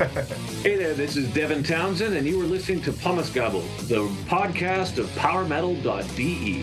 hey 0.62 0.76
there, 0.76 0.94
this 0.94 1.18
is 1.18 1.28
Devin 1.34 1.62
Townsend, 1.62 2.16
and 2.16 2.26
you 2.26 2.40
are 2.40 2.46
listening 2.46 2.80
to 2.84 2.90
Pumice 2.90 3.28
Gobble, 3.28 3.60
the 3.82 4.08
podcast 4.30 4.96
of 4.96 5.06
PowerMetal.de. 5.08 6.62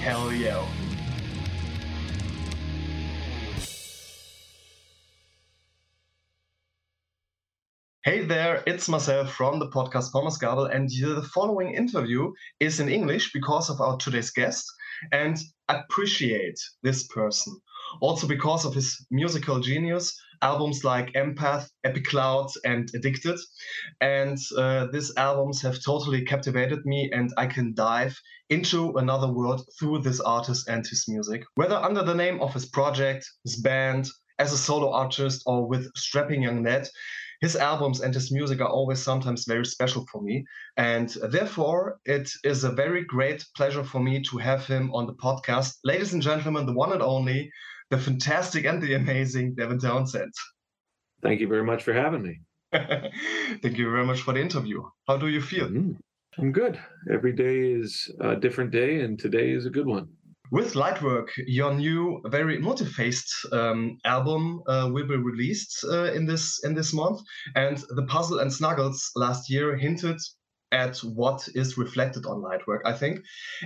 Hell 0.00 0.30
yeah. 0.30 0.62
Hey 8.04 8.26
there, 8.26 8.62
it's 8.66 8.90
myself 8.90 9.32
from 9.32 9.58
the 9.58 9.70
podcast 9.70 10.12
Pumice 10.12 10.36
Gobble, 10.36 10.66
and 10.66 10.90
the 10.90 11.26
following 11.32 11.72
interview 11.72 12.30
is 12.60 12.78
in 12.78 12.90
English 12.90 13.32
because 13.32 13.70
of 13.70 13.80
our 13.80 13.96
today's 13.96 14.30
guest, 14.30 14.70
and 15.12 15.38
appreciate 15.70 16.60
this 16.82 17.06
person. 17.06 17.58
Also 18.02 18.26
because 18.26 18.66
of 18.66 18.74
his 18.74 19.06
musical 19.10 19.60
genius, 19.60 20.14
albums 20.42 20.84
like 20.84 21.12
Empath, 21.14 21.68
Epic 21.84 22.04
Clouds, 22.04 22.56
and 22.64 22.90
Addicted. 22.94 23.38
And 24.00 24.38
uh, 24.56 24.86
these 24.92 25.12
albums 25.16 25.62
have 25.62 25.82
totally 25.84 26.24
captivated 26.24 26.84
me, 26.84 27.10
and 27.12 27.32
I 27.36 27.46
can 27.46 27.74
dive 27.74 28.18
into 28.48 28.96
another 28.96 29.32
world 29.32 29.68
through 29.78 30.00
this 30.00 30.20
artist 30.20 30.68
and 30.68 30.86
his 30.86 31.06
music. 31.08 31.42
Whether 31.56 31.76
under 31.76 32.02
the 32.02 32.14
name 32.14 32.40
of 32.40 32.54
his 32.54 32.66
project, 32.66 33.28
his 33.44 33.56
band, 33.56 34.08
as 34.38 34.52
a 34.52 34.58
solo 34.58 34.92
artist, 34.92 35.42
or 35.46 35.66
with 35.66 35.90
Strapping 35.96 36.42
Young 36.42 36.62
Lad, 36.62 36.88
his 37.40 37.56
albums 37.56 38.00
and 38.00 38.14
his 38.14 38.32
music 38.32 38.60
are 38.60 38.68
always 38.68 39.02
sometimes 39.02 39.44
very 39.46 39.66
special 39.66 40.06
for 40.10 40.22
me. 40.22 40.44
And 40.76 41.08
therefore, 41.30 41.98
it 42.04 42.30
is 42.44 42.64
a 42.64 42.70
very 42.70 43.04
great 43.04 43.44
pleasure 43.54 43.84
for 43.84 44.00
me 44.00 44.22
to 44.30 44.38
have 44.38 44.66
him 44.66 44.90
on 44.92 45.06
the 45.06 45.14
podcast. 45.14 45.74
Ladies 45.84 46.12
and 46.12 46.22
gentlemen, 46.22 46.66
the 46.66 46.72
one 46.72 46.92
and 46.92 47.02
only, 47.02 47.50
the 47.90 47.98
fantastic 47.98 48.64
and 48.64 48.82
the 48.82 48.94
amazing 48.94 49.54
Devin 49.54 49.78
Townsend. 49.78 50.32
Thank 51.22 51.40
you 51.40 51.48
very 51.48 51.64
much 51.64 51.82
for 51.82 51.92
having 51.92 52.22
me. 52.22 52.40
Thank 52.72 53.78
you 53.78 53.90
very 53.90 54.04
much 54.04 54.20
for 54.20 54.34
the 54.34 54.40
interview. 54.40 54.82
How 55.06 55.16
do 55.16 55.28
you 55.28 55.40
feel? 55.40 55.68
Mm, 55.68 55.96
I'm 56.38 56.52
good. 56.52 56.78
Every 57.10 57.32
day 57.32 57.72
is 57.72 58.10
a 58.20 58.36
different 58.36 58.70
day, 58.70 59.00
and 59.00 59.18
today 59.18 59.50
is 59.50 59.66
a 59.66 59.70
good 59.70 59.86
one. 59.86 60.08
With 60.52 60.74
Lightwork, 60.74 61.28
your 61.46 61.74
new, 61.74 62.20
very 62.26 62.58
multi-faced 62.58 63.46
um, 63.52 63.98
album 64.04 64.62
uh, 64.68 64.88
will 64.92 65.06
be 65.06 65.16
released 65.16 65.84
uh, 65.84 66.12
in 66.12 66.26
this 66.26 66.62
in 66.64 66.74
this 66.74 66.92
month, 66.92 67.20
and 67.54 67.82
the 67.90 68.06
Puzzle 68.06 68.38
and 68.38 68.52
Snuggles 68.52 69.10
last 69.16 69.50
year 69.50 69.76
hinted 69.76 70.18
at 70.72 70.98
what 70.98 71.48
is 71.54 71.78
reflected 71.78 72.26
on 72.26 72.42
Lightwork, 72.42 72.80
I 72.84 72.92
think. 72.92 73.20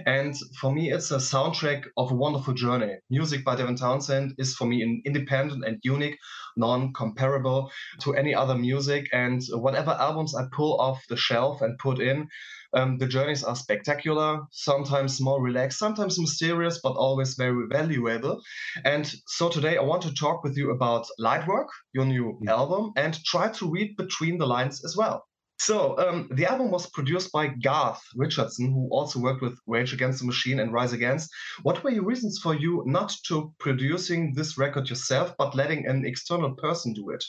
And 0.06 0.34
for 0.61 0.73
me, 0.73 0.93
it's 0.93 1.11
a 1.11 1.17
soundtrack 1.17 1.84
of 1.97 2.11
a 2.11 2.15
wonderful 2.15 2.55
journey. 2.55 2.97
Music 3.09 3.45
by 3.45 3.57
Devin 3.57 3.77
Townsend 3.77 4.34
is 4.39 4.55
for 4.55 4.67
me 4.67 4.83
an 4.83 5.03
independent 5.07 5.65
and 5.65 5.79
unique, 5.83 6.19
non-comparable 6.57 7.70
to 8.01 8.15
any 8.15 8.34
other 8.34 8.55
music. 8.55 9.09
And 9.12 9.41
whatever 9.53 9.91
albums 9.92 10.34
I 10.34 10.45
pull 10.53 10.81
off 10.81 11.03
the 11.09 11.17
shelf 11.17 11.62
and 11.62 11.79
put 11.79 12.01
in, 12.01 12.29
um, 12.73 12.98
the 12.98 13.09
journeys 13.09 13.42
are 13.42 13.57
spectacular, 13.57 14.41
sometimes 14.53 15.20
more 15.20 15.42
relaxed, 15.42 15.79
sometimes 15.79 16.20
mysterious, 16.20 16.81
but 16.83 16.92
always 16.92 17.35
very 17.35 17.67
valuable. 17.69 18.41
And 18.85 19.12
so 19.27 19.48
today 19.48 19.77
I 19.77 19.83
want 19.83 20.03
to 20.03 20.14
talk 20.14 20.45
with 20.45 20.57
you 20.57 20.70
about 20.70 21.07
Lightwork, 21.19 21.67
your 21.92 22.05
new 22.05 22.35
mm-hmm. 22.35 22.48
album, 22.48 22.92
and 22.97 23.19
try 23.25 23.48
to 23.53 23.70
read 23.70 23.97
between 23.97 24.39
the 24.39 24.47
lines 24.47 24.85
as 24.85 24.97
well. 24.97 25.25
So 25.61 25.98
um, 25.98 26.28
the 26.33 26.47
album 26.47 26.70
was 26.70 26.89
produced 26.89 27.30
by 27.33 27.48
Garth 27.48 28.03
Richardson, 28.16 28.72
who 28.72 28.89
also 28.91 29.20
worked 29.20 29.42
with 29.42 29.58
Rage 29.67 29.92
Against 29.92 30.20
the 30.20 30.27
Machine 30.27 30.61
and 30.61 30.72
Rise 30.72 30.94
Against. 30.94 31.30
What 31.62 31.84
were 31.84 31.91
your 31.91 32.05
reasons 32.05 32.39
for 32.42 32.55
you 32.55 32.83
not 32.86 33.14
to 33.27 33.52
producing 33.58 34.33
this 34.34 34.56
record 34.56 34.89
yourself, 34.89 35.34
but 35.39 35.55
letting 35.55 35.86
an 35.86 36.06
external 36.06 36.55
person 36.55 36.94
do 36.94 37.11
it? 37.11 37.22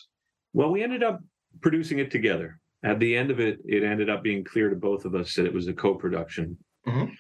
Well, 0.53 0.71
we 0.71 0.81
ended 0.81 1.03
up 1.03 1.19
producing 1.61 1.99
it 1.99 2.09
together 2.09 2.61
at 2.83 2.99
the 2.99 3.15
end 3.15 3.31
of 3.31 3.39
it, 3.39 3.59
it 3.65 3.83
ended 3.83 4.09
up 4.09 4.23
being 4.23 4.43
clear 4.43 4.69
to 4.69 4.75
both 4.75 5.05
of 5.05 5.13
us 5.13 5.35
that 5.35 5.45
it 5.45 5.53
was 5.53 5.67
a 5.67 5.73
co-production. 5.73 6.57
Mm-hmm. 6.87 7.13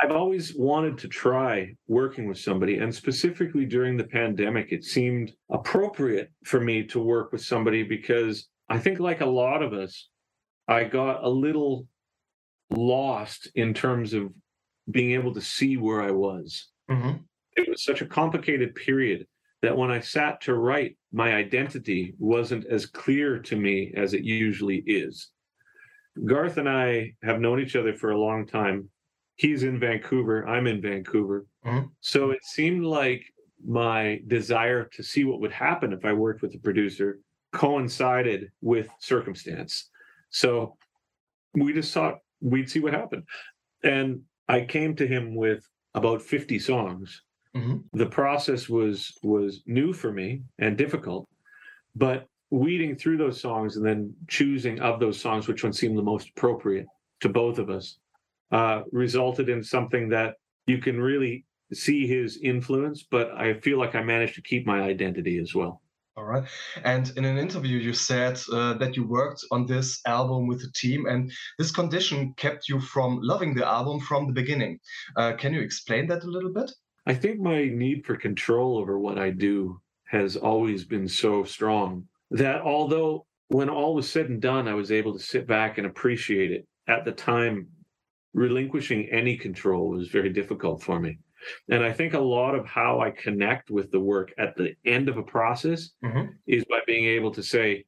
I've 0.00 0.10
always 0.10 0.56
wanted 0.56 0.98
to 0.98 1.08
try 1.08 1.72
working 1.86 2.26
with 2.26 2.38
somebody, 2.38 2.78
and 2.78 2.92
specifically 2.92 3.64
during 3.64 3.96
the 3.96 4.04
pandemic, 4.04 4.72
it 4.72 4.82
seemed 4.82 5.32
appropriate 5.52 6.30
for 6.44 6.60
me 6.60 6.82
to 6.86 6.98
work 6.98 7.30
with 7.30 7.44
somebody 7.44 7.84
because 7.84 8.48
I 8.68 8.78
think, 8.78 8.98
like 8.98 9.20
a 9.20 9.26
lot 9.26 9.62
of 9.62 9.72
us, 9.72 10.08
I 10.68 10.84
got 10.84 11.24
a 11.24 11.28
little 11.28 11.86
lost 12.70 13.48
in 13.54 13.74
terms 13.74 14.14
of 14.14 14.32
being 14.90 15.12
able 15.12 15.34
to 15.34 15.40
see 15.40 15.76
where 15.76 16.02
I 16.02 16.10
was. 16.10 16.68
Mm-hmm. 16.90 17.18
It 17.56 17.68
was 17.68 17.84
such 17.84 18.02
a 18.02 18.06
complicated 18.06 18.74
period 18.74 19.26
that 19.62 19.76
when 19.76 19.90
I 19.90 20.00
sat 20.00 20.40
to 20.42 20.54
write, 20.54 20.96
my 21.12 21.34
identity 21.34 22.14
wasn't 22.18 22.66
as 22.66 22.86
clear 22.86 23.38
to 23.38 23.56
me 23.56 23.92
as 23.96 24.12
it 24.12 24.22
usually 24.22 24.82
is. 24.86 25.30
Garth 26.26 26.58
and 26.58 26.68
I 26.68 27.14
have 27.22 27.40
known 27.40 27.60
each 27.60 27.76
other 27.76 27.94
for 27.94 28.10
a 28.10 28.18
long 28.18 28.46
time. 28.46 28.88
He's 29.36 29.62
in 29.62 29.80
Vancouver, 29.80 30.46
I'm 30.46 30.66
in 30.66 30.80
Vancouver. 30.80 31.46
Mm-hmm. 31.64 31.86
So 32.00 32.30
it 32.30 32.44
seemed 32.44 32.84
like 32.84 33.24
my 33.66 34.20
desire 34.26 34.84
to 34.92 35.02
see 35.02 35.24
what 35.24 35.40
would 35.40 35.52
happen 35.52 35.92
if 35.92 36.04
I 36.04 36.12
worked 36.12 36.42
with 36.42 36.54
a 36.54 36.58
producer 36.58 37.20
coincided 37.52 38.50
with 38.60 38.88
circumstance. 39.00 39.88
So 40.34 40.76
we 41.54 41.72
just 41.72 41.94
thought 41.94 42.18
we'd 42.40 42.70
see 42.70 42.80
what 42.80 42.92
happened. 42.92 43.24
And 43.82 44.22
I 44.48 44.62
came 44.62 44.94
to 44.96 45.06
him 45.06 45.34
with 45.34 45.66
about 45.94 46.22
50 46.22 46.58
songs 46.58 47.22
Mm-hmm. 47.56 47.96
The 47.96 48.06
process 48.06 48.68
was 48.68 49.16
was 49.22 49.62
new 49.66 49.92
for 49.92 50.12
me 50.12 50.42
and 50.58 50.76
difficult, 50.76 51.28
but 51.94 52.26
weeding 52.50 52.96
through 52.96 53.16
those 53.16 53.40
songs 53.40 53.76
and 53.76 53.86
then 53.86 54.14
choosing 54.28 54.80
of 54.80 55.00
those 55.00 55.20
songs 55.20 55.48
which 55.48 55.62
one 55.64 55.72
seemed 55.72 55.96
the 55.96 56.02
most 56.02 56.30
appropriate 56.36 56.86
to 57.20 57.28
both 57.28 57.58
of 57.58 57.70
us 57.70 57.98
uh, 58.52 58.82
resulted 58.92 59.48
in 59.48 59.62
something 59.62 60.08
that 60.08 60.34
you 60.66 60.78
can 60.78 61.00
really 61.00 61.44
see 61.72 62.06
his 62.06 62.38
influence, 62.42 63.04
but 63.10 63.32
I 63.32 63.54
feel 63.60 63.78
like 63.78 63.94
I 63.94 64.02
managed 64.02 64.34
to 64.34 64.42
keep 64.42 64.66
my 64.66 64.82
identity 64.82 65.38
as 65.38 65.54
well. 65.54 65.80
All 66.16 66.24
right. 66.24 66.44
And 66.84 67.12
in 67.16 67.24
an 67.24 67.38
interview, 67.38 67.78
you 67.78 67.92
said 67.92 68.40
uh, 68.52 68.74
that 68.74 68.96
you 68.96 69.04
worked 69.04 69.44
on 69.50 69.66
this 69.66 70.00
album 70.06 70.46
with 70.46 70.62
a 70.62 70.70
team, 70.72 71.06
and 71.06 71.32
this 71.58 71.72
condition 71.72 72.34
kept 72.36 72.68
you 72.68 72.80
from 72.80 73.18
loving 73.20 73.52
the 73.52 73.66
album 73.66 73.98
from 73.98 74.28
the 74.28 74.32
beginning. 74.32 74.78
Uh, 75.16 75.32
can 75.32 75.52
you 75.52 75.60
explain 75.60 76.06
that 76.08 76.22
a 76.22 76.30
little 76.30 76.52
bit? 76.52 76.70
I 77.06 77.14
think 77.14 77.40
my 77.40 77.64
need 77.64 78.06
for 78.06 78.16
control 78.16 78.78
over 78.78 78.98
what 78.98 79.18
I 79.18 79.30
do 79.30 79.80
has 80.06 80.36
always 80.36 80.84
been 80.84 81.08
so 81.08 81.42
strong 81.42 82.06
that 82.30 82.60
although 82.60 83.26
when 83.48 83.68
all 83.68 83.94
was 83.94 84.08
said 84.08 84.28
and 84.30 84.40
done, 84.40 84.68
I 84.68 84.74
was 84.74 84.92
able 84.92 85.12
to 85.14 85.18
sit 85.18 85.48
back 85.48 85.78
and 85.78 85.86
appreciate 85.86 86.52
it, 86.52 86.66
at 86.86 87.04
the 87.04 87.12
time, 87.12 87.66
relinquishing 88.34 89.08
any 89.10 89.36
control 89.36 89.88
was 89.90 90.08
very 90.08 90.30
difficult 90.30 90.82
for 90.82 91.00
me. 91.00 91.18
And 91.68 91.84
I 91.84 91.92
think 91.92 92.14
a 92.14 92.18
lot 92.18 92.54
of 92.54 92.66
how 92.66 93.00
I 93.00 93.10
connect 93.10 93.70
with 93.70 93.90
the 93.90 94.00
work 94.00 94.32
at 94.38 94.56
the 94.56 94.74
end 94.84 95.08
of 95.08 95.16
a 95.16 95.22
process 95.22 95.90
mm-hmm. 96.04 96.32
is 96.46 96.64
by 96.64 96.80
being 96.86 97.06
able 97.06 97.30
to 97.32 97.42
say, 97.42 97.84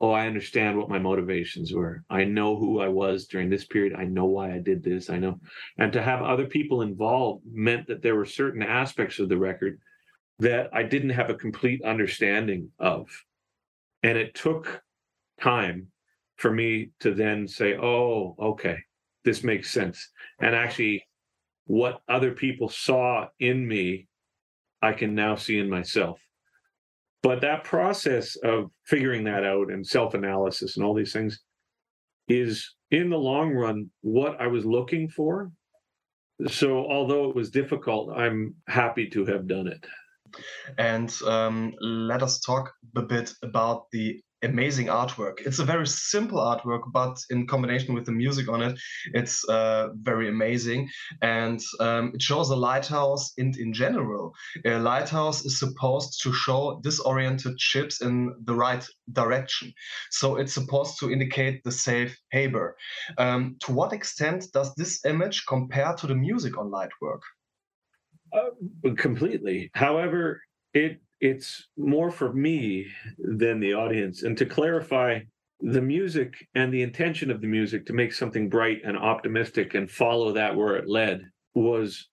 oh, 0.00 0.10
I 0.10 0.26
understand 0.26 0.76
what 0.76 0.90
my 0.90 0.98
motivations 0.98 1.72
were. 1.72 2.04
I 2.10 2.24
know 2.24 2.56
who 2.56 2.80
I 2.80 2.88
was 2.88 3.26
during 3.26 3.48
this 3.48 3.64
period. 3.64 3.94
I 3.94 4.04
know 4.04 4.26
why 4.26 4.52
I 4.52 4.58
did 4.58 4.82
this. 4.82 5.08
I 5.08 5.18
know. 5.18 5.40
And 5.78 5.92
to 5.92 6.02
have 6.02 6.22
other 6.22 6.46
people 6.46 6.82
involved 6.82 7.44
meant 7.50 7.86
that 7.86 8.02
there 8.02 8.16
were 8.16 8.26
certain 8.26 8.62
aspects 8.62 9.18
of 9.18 9.28
the 9.28 9.38
record 9.38 9.78
that 10.40 10.68
I 10.72 10.82
didn't 10.82 11.10
have 11.10 11.30
a 11.30 11.34
complete 11.34 11.82
understanding 11.84 12.70
of. 12.78 13.08
And 14.02 14.18
it 14.18 14.34
took 14.34 14.82
time 15.40 15.88
for 16.36 16.50
me 16.50 16.90
to 17.00 17.14
then 17.14 17.46
say, 17.46 17.76
oh, 17.76 18.34
okay, 18.38 18.78
this 19.24 19.44
makes 19.44 19.70
sense. 19.70 20.10
And 20.40 20.54
actually, 20.54 21.06
what 21.66 22.00
other 22.08 22.32
people 22.32 22.68
saw 22.68 23.28
in 23.40 23.66
me, 23.66 24.08
I 24.82 24.92
can 24.92 25.14
now 25.14 25.34
see 25.36 25.58
in 25.58 25.70
myself. 25.70 26.20
But 27.22 27.40
that 27.40 27.64
process 27.64 28.36
of 28.36 28.70
figuring 28.84 29.24
that 29.24 29.44
out 29.44 29.70
and 29.70 29.86
self 29.86 30.12
analysis 30.14 30.76
and 30.76 30.84
all 30.84 30.94
these 30.94 31.12
things 31.12 31.40
is, 32.28 32.74
in 32.90 33.10
the 33.10 33.18
long 33.18 33.52
run, 33.52 33.90
what 34.02 34.40
I 34.40 34.46
was 34.46 34.64
looking 34.66 35.08
for. 35.08 35.50
So, 36.48 36.84
although 36.86 37.30
it 37.30 37.36
was 37.36 37.50
difficult, 37.50 38.10
I'm 38.14 38.54
happy 38.66 39.08
to 39.10 39.24
have 39.26 39.46
done 39.46 39.68
it. 39.68 39.86
And 40.78 41.14
um, 41.26 41.74
let 41.80 42.22
us 42.22 42.40
talk 42.40 42.72
a 42.96 43.02
bit 43.02 43.32
about 43.42 43.90
the 43.92 44.20
amazing 44.44 44.86
artwork. 44.86 45.40
It's 45.46 45.58
a 45.58 45.64
very 45.64 45.86
simple 45.86 46.38
artwork, 46.38 46.82
but 46.92 47.16
in 47.30 47.46
combination 47.46 47.94
with 47.94 48.06
the 48.06 48.12
music 48.12 48.48
on 48.48 48.62
it, 48.62 48.78
it's 49.12 49.44
uh, 49.48 49.88
very 49.94 50.28
amazing. 50.28 50.88
And 51.22 51.60
um, 51.80 52.12
it 52.14 52.22
shows 52.22 52.50
a 52.50 52.56
lighthouse. 52.56 53.32
And 53.38 53.56
in 53.56 53.72
general, 53.72 54.34
a 54.64 54.78
lighthouse 54.78 55.44
is 55.44 55.58
supposed 55.58 56.22
to 56.22 56.32
show 56.32 56.80
disoriented 56.82 57.60
ships 57.60 58.02
in 58.02 58.34
the 58.44 58.54
right 58.54 58.86
direction. 59.12 59.72
So 60.10 60.36
it's 60.36 60.52
supposed 60.52 60.98
to 61.00 61.10
indicate 61.10 61.62
the 61.64 61.72
safe 61.72 62.16
harbor. 62.32 62.76
Um, 63.18 63.56
to 63.60 63.72
what 63.72 63.92
extent 63.92 64.46
does 64.52 64.74
this 64.74 65.04
image 65.04 65.44
compare 65.46 65.94
to 65.94 66.06
the 66.06 66.14
music 66.14 66.58
on 66.58 66.70
Lightwork? 66.70 67.20
Uh, 68.32 68.94
completely. 68.96 69.70
However, 69.74 70.40
it 70.72 71.00
it's 71.24 71.68
more 71.78 72.10
for 72.10 72.34
me 72.34 72.86
than 73.18 73.58
the 73.58 73.72
audience. 73.72 74.24
And 74.24 74.36
to 74.36 74.44
clarify, 74.44 75.20
the 75.60 75.80
music 75.80 76.46
and 76.54 76.72
the 76.72 76.82
intention 76.82 77.30
of 77.30 77.40
the 77.40 77.46
music 77.46 77.86
to 77.86 77.94
make 77.94 78.12
something 78.12 78.50
bright 78.50 78.82
and 78.84 78.98
optimistic 78.98 79.72
and 79.72 79.90
follow 79.90 80.32
that 80.32 80.54
where 80.54 80.76
it 80.76 80.86
led 80.86 81.22
was 81.54 82.08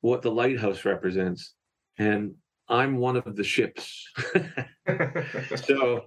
what 0.00 0.22
the 0.22 0.30
lighthouse 0.30 0.86
represents. 0.86 1.52
And 1.98 2.34
I'm 2.66 2.96
one 2.96 3.16
of 3.16 3.36
the 3.36 3.44
ships. 3.44 4.08
so 5.66 6.06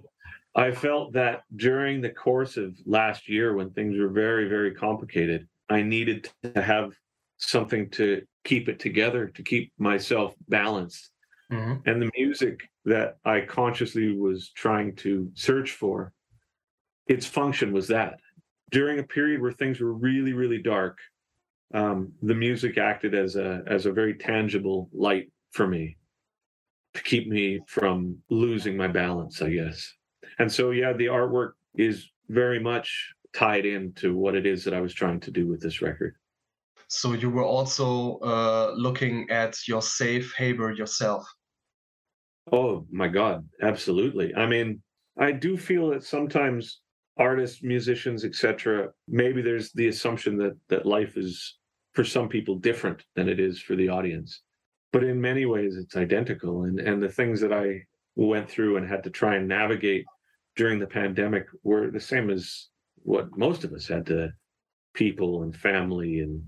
I 0.56 0.72
felt 0.72 1.12
that 1.12 1.42
during 1.54 2.00
the 2.00 2.10
course 2.10 2.56
of 2.56 2.76
last 2.84 3.28
year, 3.28 3.54
when 3.54 3.70
things 3.70 3.96
were 3.96 4.08
very, 4.08 4.48
very 4.48 4.74
complicated, 4.74 5.46
I 5.68 5.82
needed 5.82 6.28
to 6.42 6.60
have 6.60 6.90
something 7.36 7.88
to 7.90 8.22
keep 8.44 8.68
it 8.68 8.80
together, 8.80 9.28
to 9.28 9.42
keep 9.44 9.72
myself 9.78 10.34
balanced. 10.48 11.10
Mm-hmm. 11.52 11.88
And 11.88 12.02
the 12.02 12.10
music 12.16 12.60
that 12.84 13.16
I 13.24 13.40
consciously 13.40 14.16
was 14.16 14.50
trying 14.50 14.96
to 14.96 15.30
search 15.34 15.72
for, 15.72 16.12
its 17.06 17.26
function 17.26 17.72
was 17.72 17.88
that. 17.88 18.18
During 18.70 18.98
a 18.98 19.02
period 19.04 19.40
where 19.40 19.52
things 19.52 19.80
were 19.80 19.94
really, 19.94 20.34
really 20.34 20.60
dark, 20.60 20.98
um, 21.72 22.12
the 22.22 22.34
music 22.34 22.76
acted 22.78 23.14
as 23.14 23.36
a 23.36 23.62
as 23.66 23.86
a 23.86 23.92
very 23.92 24.14
tangible 24.14 24.90
light 24.92 25.30
for 25.52 25.66
me 25.66 25.96
to 26.94 27.02
keep 27.02 27.28
me 27.28 27.60
from 27.66 28.18
losing 28.30 28.76
my 28.76 28.88
balance, 28.88 29.40
I 29.42 29.50
guess. 29.50 29.94
And 30.38 30.50
so, 30.50 30.70
yeah, 30.70 30.92
the 30.92 31.06
artwork 31.06 31.52
is 31.76 32.10
very 32.28 32.60
much 32.60 33.14
tied 33.34 33.66
into 33.66 34.16
what 34.16 34.34
it 34.34 34.46
is 34.46 34.64
that 34.64 34.74
I 34.74 34.80
was 34.80 34.94
trying 34.94 35.20
to 35.20 35.30
do 35.30 35.46
with 35.46 35.60
this 35.60 35.82
record. 35.82 36.14
So 36.88 37.12
you 37.12 37.28
were 37.30 37.44
also 37.44 38.18
uh, 38.18 38.72
looking 38.74 39.28
at 39.30 39.56
your 39.66 39.82
safe 39.82 40.34
haven 40.36 40.74
yourself. 40.76 41.26
Oh 42.52 42.86
my 42.90 43.08
God, 43.08 43.46
absolutely. 43.62 44.34
I 44.34 44.46
mean, 44.46 44.82
I 45.18 45.32
do 45.32 45.56
feel 45.56 45.90
that 45.90 46.04
sometimes 46.04 46.80
artists, 47.16 47.62
musicians, 47.62 48.24
etc. 48.24 48.88
Maybe 49.08 49.42
there's 49.42 49.72
the 49.72 49.88
assumption 49.88 50.36
that 50.38 50.56
that 50.68 50.86
life 50.86 51.16
is 51.16 51.56
for 51.92 52.04
some 52.04 52.28
people 52.28 52.56
different 52.56 53.02
than 53.16 53.28
it 53.28 53.40
is 53.40 53.60
for 53.60 53.74
the 53.74 53.88
audience, 53.88 54.42
but 54.92 55.02
in 55.02 55.20
many 55.20 55.46
ways 55.46 55.76
it's 55.76 55.96
identical. 55.96 56.64
And 56.64 56.78
and 56.80 57.02
the 57.02 57.08
things 57.08 57.40
that 57.40 57.52
I 57.52 57.82
went 58.14 58.48
through 58.48 58.76
and 58.76 58.88
had 58.88 59.04
to 59.04 59.10
try 59.10 59.36
and 59.36 59.48
navigate 59.48 60.04
during 60.56 60.78
the 60.78 60.86
pandemic 60.86 61.46
were 61.62 61.90
the 61.90 62.00
same 62.00 62.30
as 62.30 62.68
what 63.02 63.36
most 63.36 63.64
of 63.64 63.72
us 63.72 63.86
had 63.86 64.06
to 64.06 64.30
people 64.94 65.42
and 65.42 65.54
family 65.54 66.20
and 66.20 66.42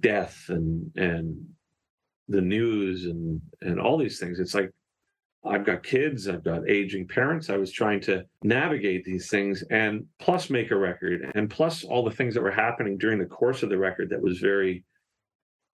death 0.00 0.44
and 0.48 0.90
and 0.96 1.36
the 2.28 2.40
news 2.40 3.06
and 3.06 3.40
and 3.62 3.80
all 3.80 3.96
these 3.96 4.18
things 4.18 4.38
it's 4.38 4.54
like 4.54 4.70
I've 5.44 5.64
got 5.64 5.82
kids, 5.82 6.28
I've 6.28 6.44
got 6.44 6.68
aging 6.68 7.06
parents. 7.06 7.48
I 7.48 7.56
was 7.56 7.70
trying 7.70 8.00
to 8.02 8.24
navigate 8.42 9.04
these 9.04 9.30
things 9.30 9.62
and 9.70 10.04
plus 10.18 10.50
make 10.50 10.70
a 10.70 10.76
record 10.76 11.30
and 11.34 11.48
plus 11.48 11.84
all 11.84 12.04
the 12.04 12.14
things 12.14 12.34
that 12.34 12.42
were 12.42 12.50
happening 12.50 12.98
during 12.98 13.18
the 13.18 13.26
course 13.26 13.62
of 13.62 13.68
the 13.68 13.78
record 13.78 14.10
that 14.10 14.20
was 14.20 14.38
very 14.38 14.84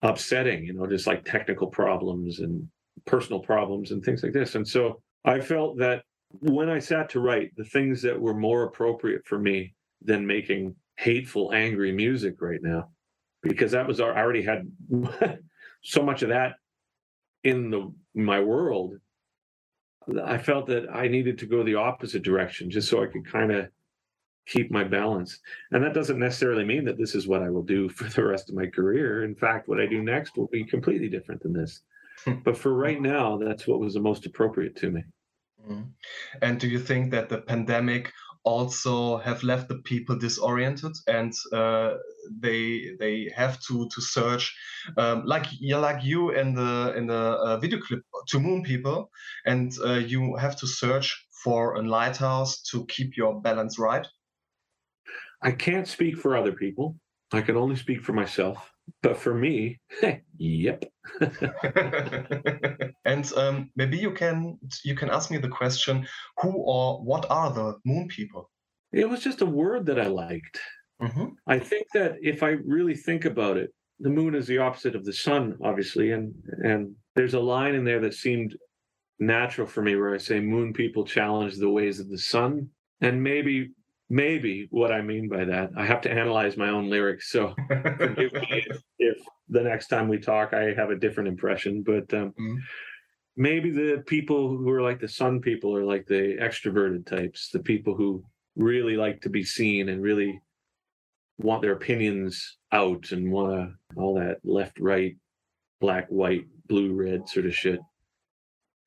upsetting, 0.01 0.63
you 0.63 0.73
know, 0.73 0.85
just 0.85 1.07
like 1.07 1.25
technical 1.25 1.67
problems 1.67 2.39
and 2.39 2.67
personal 3.05 3.39
problems 3.39 3.91
and 3.91 4.03
things 4.03 4.21
like 4.23 4.33
this. 4.33 4.55
And 4.55 4.67
so 4.67 5.01
I 5.25 5.39
felt 5.39 5.77
that 5.79 6.03
when 6.39 6.69
I 6.69 6.79
sat 6.79 7.09
to 7.09 7.19
write, 7.19 7.55
the 7.55 7.63
things 7.63 8.01
that 8.03 8.19
were 8.19 8.33
more 8.33 8.63
appropriate 8.63 9.25
for 9.25 9.39
me 9.39 9.73
than 10.01 10.27
making 10.27 10.75
hateful, 10.97 11.53
angry 11.53 11.91
music 11.91 12.41
right 12.41 12.61
now, 12.61 12.89
because 13.41 13.71
that 13.71 13.87
was 13.87 13.99
I 13.99 14.05
already 14.05 14.43
had 14.43 14.69
so 15.83 16.03
much 16.03 16.21
of 16.21 16.29
that 16.29 16.53
in 17.43 17.69
the 17.69 17.91
my 18.13 18.39
world 18.39 18.95
I 20.23 20.37
felt 20.37 20.67
that 20.67 20.87
I 20.93 21.07
needed 21.07 21.37
to 21.39 21.45
go 21.45 21.63
the 21.63 21.75
opposite 21.75 22.23
direction 22.23 22.69
just 22.69 22.89
so 22.89 23.03
I 23.03 23.07
could 23.07 23.25
kind 23.25 23.51
of 23.51 23.69
keep 24.47 24.71
my 24.71 24.83
balance. 24.83 25.39
And 25.71 25.83
that 25.83 25.93
doesn't 25.93 26.19
necessarily 26.19 26.63
mean 26.63 26.85
that 26.85 26.97
this 26.97 27.15
is 27.15 27.27
what 27.27 27.41
I 27.41 27.49
will 27.49 27.63
do 27.63 27.89
for 27.97 28.05
the 28.05 28.25
rest 28.25 28.49
of 28.49 28.55
my 28.55 28.67
career. 28.67 29.23
In 29.23 29.35
fact, 29.35 29.67
what 29.67 29.79
I 29.79 29.85
do 29.85 30.01
next 30.01 30.37
will 30.37 30.47
be 30.47 30.63
completely 30.63 31.09
different 31.09 31.41
than 31.41 31.53
this. 31.53 31.81
Hmm. 32.23 32.35
but 32.45 32.57
for 32.57 32.73
right 32.73 33.01
now, 33.01 33.37
that's 33.37 33.67
what 33.67 33.81
was 33.81 33.93
the 33.93 33.99
most 33.99 34.25
appropriate 34.25 34.77
to 34.77 34.89
me. 34.89 35.03
Mm-hmm. 35.61 35.81
And 36.41 36.59
do 36.59 36.67
you 36.69 36.79
think 36.79 37.11
that 37.11 37.27
the 37.27 37.39
pandemic 37.39 38.11
also 38.45 39.17
have 39.17 39.43
left 39.43 39.67
the 39.67 39.79
people 39.79 40.15
disoriented 40.15 40.95
and 41.07 41.33
uh, 41.51 41.95
they 42.39 42.91
they 42.99 43.31
have 43.35 43.59
to 43.59 43.89
to 43.89 44.01
search 44.01 44.55
um, 44.97 45.25
like 45.25 45.47
yeah 45.59 45.77
like 45.77 46.03
you 46.03 46.29
in 46.29 46.53
the 46.53 46.93
in 46.95 47.07
the 47.07 47.23
uh, 47.45 47.57
video 47.57 47.79
clip 47.79 48.01
to 48.27 48.39
moon 48.39 48.63
people 48.63 49.09
and 49.45 49.73
uh, 49.83 49.93
you 49.93 50.35
have 50.35 50.55
to 50.55 50.67
search 50.67 51.25
for 51.43 51.75
a 51.75 51.81
lighthouse 51.81 52.61
to 52.61 52.85
keep 52.87 53.15
your 53.17 53.41
balance 53.41 53.77
right 53.79 54.07
i 55.41 55.51
can't 55.51 55.87
speak 55.87 56.17
for 56.17 56.35
other 56.35 56.53
people 56.53 56.95
i 57.33 57.41
can 57.41 57.55
only 57.55 57.75
speak 57.75 58.01
for 58.01 58.13
myself 58.13 58.71
but 59.01 59.17
for 59.17 59.33
me, 59.33 59.79
yep. 60.37 60.85
and 63.05 63.33
um, 63.35 63.69
maybe 63.75 63.97
you 63.97 64.11
can 64.11 64.57
you 64.83 64.95
can 64.95 65.09
ask 65.09 65.31
me 65.31 65.37
the 65.37 65.47
question: 65.47 66.07
Who 66.41 66.51
or 66.51 67.03
what 67.03 67.25
are 67.29 67.51
the 67.51 67.75
moon 67.85 68.07
people? 68.07 68.49
It 68.91 69.09
was 69.09 69.21
just 69.21 69.41
a 69.41 69.45
word 69.45 69.85
that 69.87 69.99
I 69.99 70.07
liked. 70.07 70.59
Mm-hmm. 71.01 71.25
I 71.47 71.59
think 71.59 71.87
that 71.93 72.15
if 72.21 72.43
I 72.43 72.49
really 72.65 72.95
think 72.95 73.25
about 73.25 73.57
it, 73.57 73.71
the 73.99 74.09
moon 74.09 74.35
is 74.35 74.47
the 74.47 74.59
opposite 74.59 74.95
of 74.95 75.03
the 75.03 75.13
sun, 75.13 75.57
obviously, 75.63 76.11
and 76.11 76.33
and 76.63 76.95
there's 77.15 77.33
a 77.33 77.39
line 77.39 77.75
in 77.75 77.83
there 77.83 78.01
that 78.01 78.13
seemed 78.13 78.55
natural 79.19 79.67
for 79.67 79.81
me 79.81 79.95
where 79.95 80.13
I 80.13 80.17
say 80.17 80.39
moon 80.39 80.73
people 80.73 81.05
challenge 81.05 81.57
the 81.57 81.69
ways 81.69 81.99
of 81.99 82.09
the 82.09 82.17
sun, 82.17 82.69
and 83.01 83.21
maybe 83.21 83.71
maybe 84.09 84.67
what 84.69 84.91
I 84.91 85.01
mean 85.01 85.29
by 85.29 85.45
that. 85.45 85.71
I 85.75 85.85
have 85.85 86.01
to 86.01 86.11
analyze 86.11 86.57
my 86.57 86.69
own 86.69 86.89
lyrics, 86.89 87.31
so 87.31 87.55
forgive 87.67 88.33
me 88.33 88.63
if, 88.67 88.81
if, 88.99 89.17
the 89.49 89.61
next 89.61 89.87
time 89.87 90.07
we 90.07 90.19
talk 90.19 90.53
I 90.53 90.73
have 90.73 90.89
a 90.89 90.97
different 90.97 91.29
impression. 91.29 91.83
But 91.83 92.13
um, 92.13 92.33
mm-hmm. 92.39 92.55
maybe 93.35 93.71
the 93.71 94.03
people 94.05 94.49
who 94.49 94.69
are 94.69 94.81
like 94.81 94.99
the 94.99 95.07
sun 95.07 95.39
people 95.39 95.75
are 95.75 95.85
like 95.85 96.05
the 96.05 96.37
extroverted 96.39 97.05
types, 97.05 97.49
the 97.51 97.59
people 97.59 97.95
who 97.95 98.23
really 98.55 98.95
like 98.95 99.21
to 99.21 99.29
be 99.29 99.43
seen 99.43 99.89
and 99.89 100.01
really 100.01 100.39
want 101.37 101.61
their 101.61 101.73
opinions 101.73 102.57
out 102.71 103.11
and 103.11 103.31
want 103.31 103.51
to 103.53 103.99
all 103.99 104.15
that 104.15 104.37
left, 104.43 104.79
right, 104.79 105.15
black, 105.81 106.07
white, 106.07 106.45
blue, 106.67 106.93
red 106.93 107.27
sort 107.27 107.45
of 107.45 107.55
shit. 107.55 107.79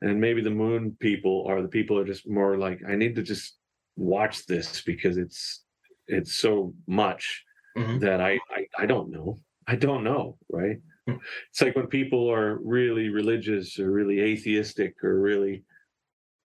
And 0.01 0.21
maybe 0.21 0.43
the 0.43 0.51
moon 0.51 0.97
people 1.01 1.45
are 1.49 1.61
the 1.61 1.69
people 1.69 1.99
are 1.99 2.05
just 2.05 2.29
more 2.29 2.57
like 2.57 2.81
I 2.89 2.95
need 2.95 3.17
to 3.17 3.23
just 3.23 3.57
watch 3.97 4.47
this 4.47 4.81
because 4.83 5.17
it's 5.17 5.65
it's 6.07 6.35
so 6.35 6.73
much 6.87 7.45
mm-hmm. 7.77 7.99
that 7.99 8.21
I, 8.21 8.39
I 8.51 8.67
I 8.79 8.87
don't 8.87 9.11
know. 9.11 9.39
I 9.67 9.77
don't 9.77 10.05
know, 10.05 10.39
right? 10.51 10.79
Mm-hmm. 11.09 11.19
It's 11.51 11.61
like 11.61 11.75
when 11.75 11.89
people 11.89 12.31
are 12.31 12.59
really 12.63 13.09
religious 13.09 13.79
or 13.79 13.91
really 13.91 14.21
atheistic 14.21 15.03
or 15.03 15.21
really 15.21 15.65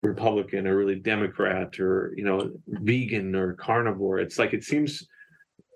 Republican 0.01 0.67
or 0.67 0.75
really 0.75 0.99
Democrat 0.99 1.79
or 1.79 2.13
you 2.17 2.23
know 2.23 2.51
vegan 2.67 3.35
or 3.35 3.53
carnivore. 3.53 4.19
It's 4.19 4.39
like 4.39 4.53
it 4.53 4.63
seems 4.63 5.07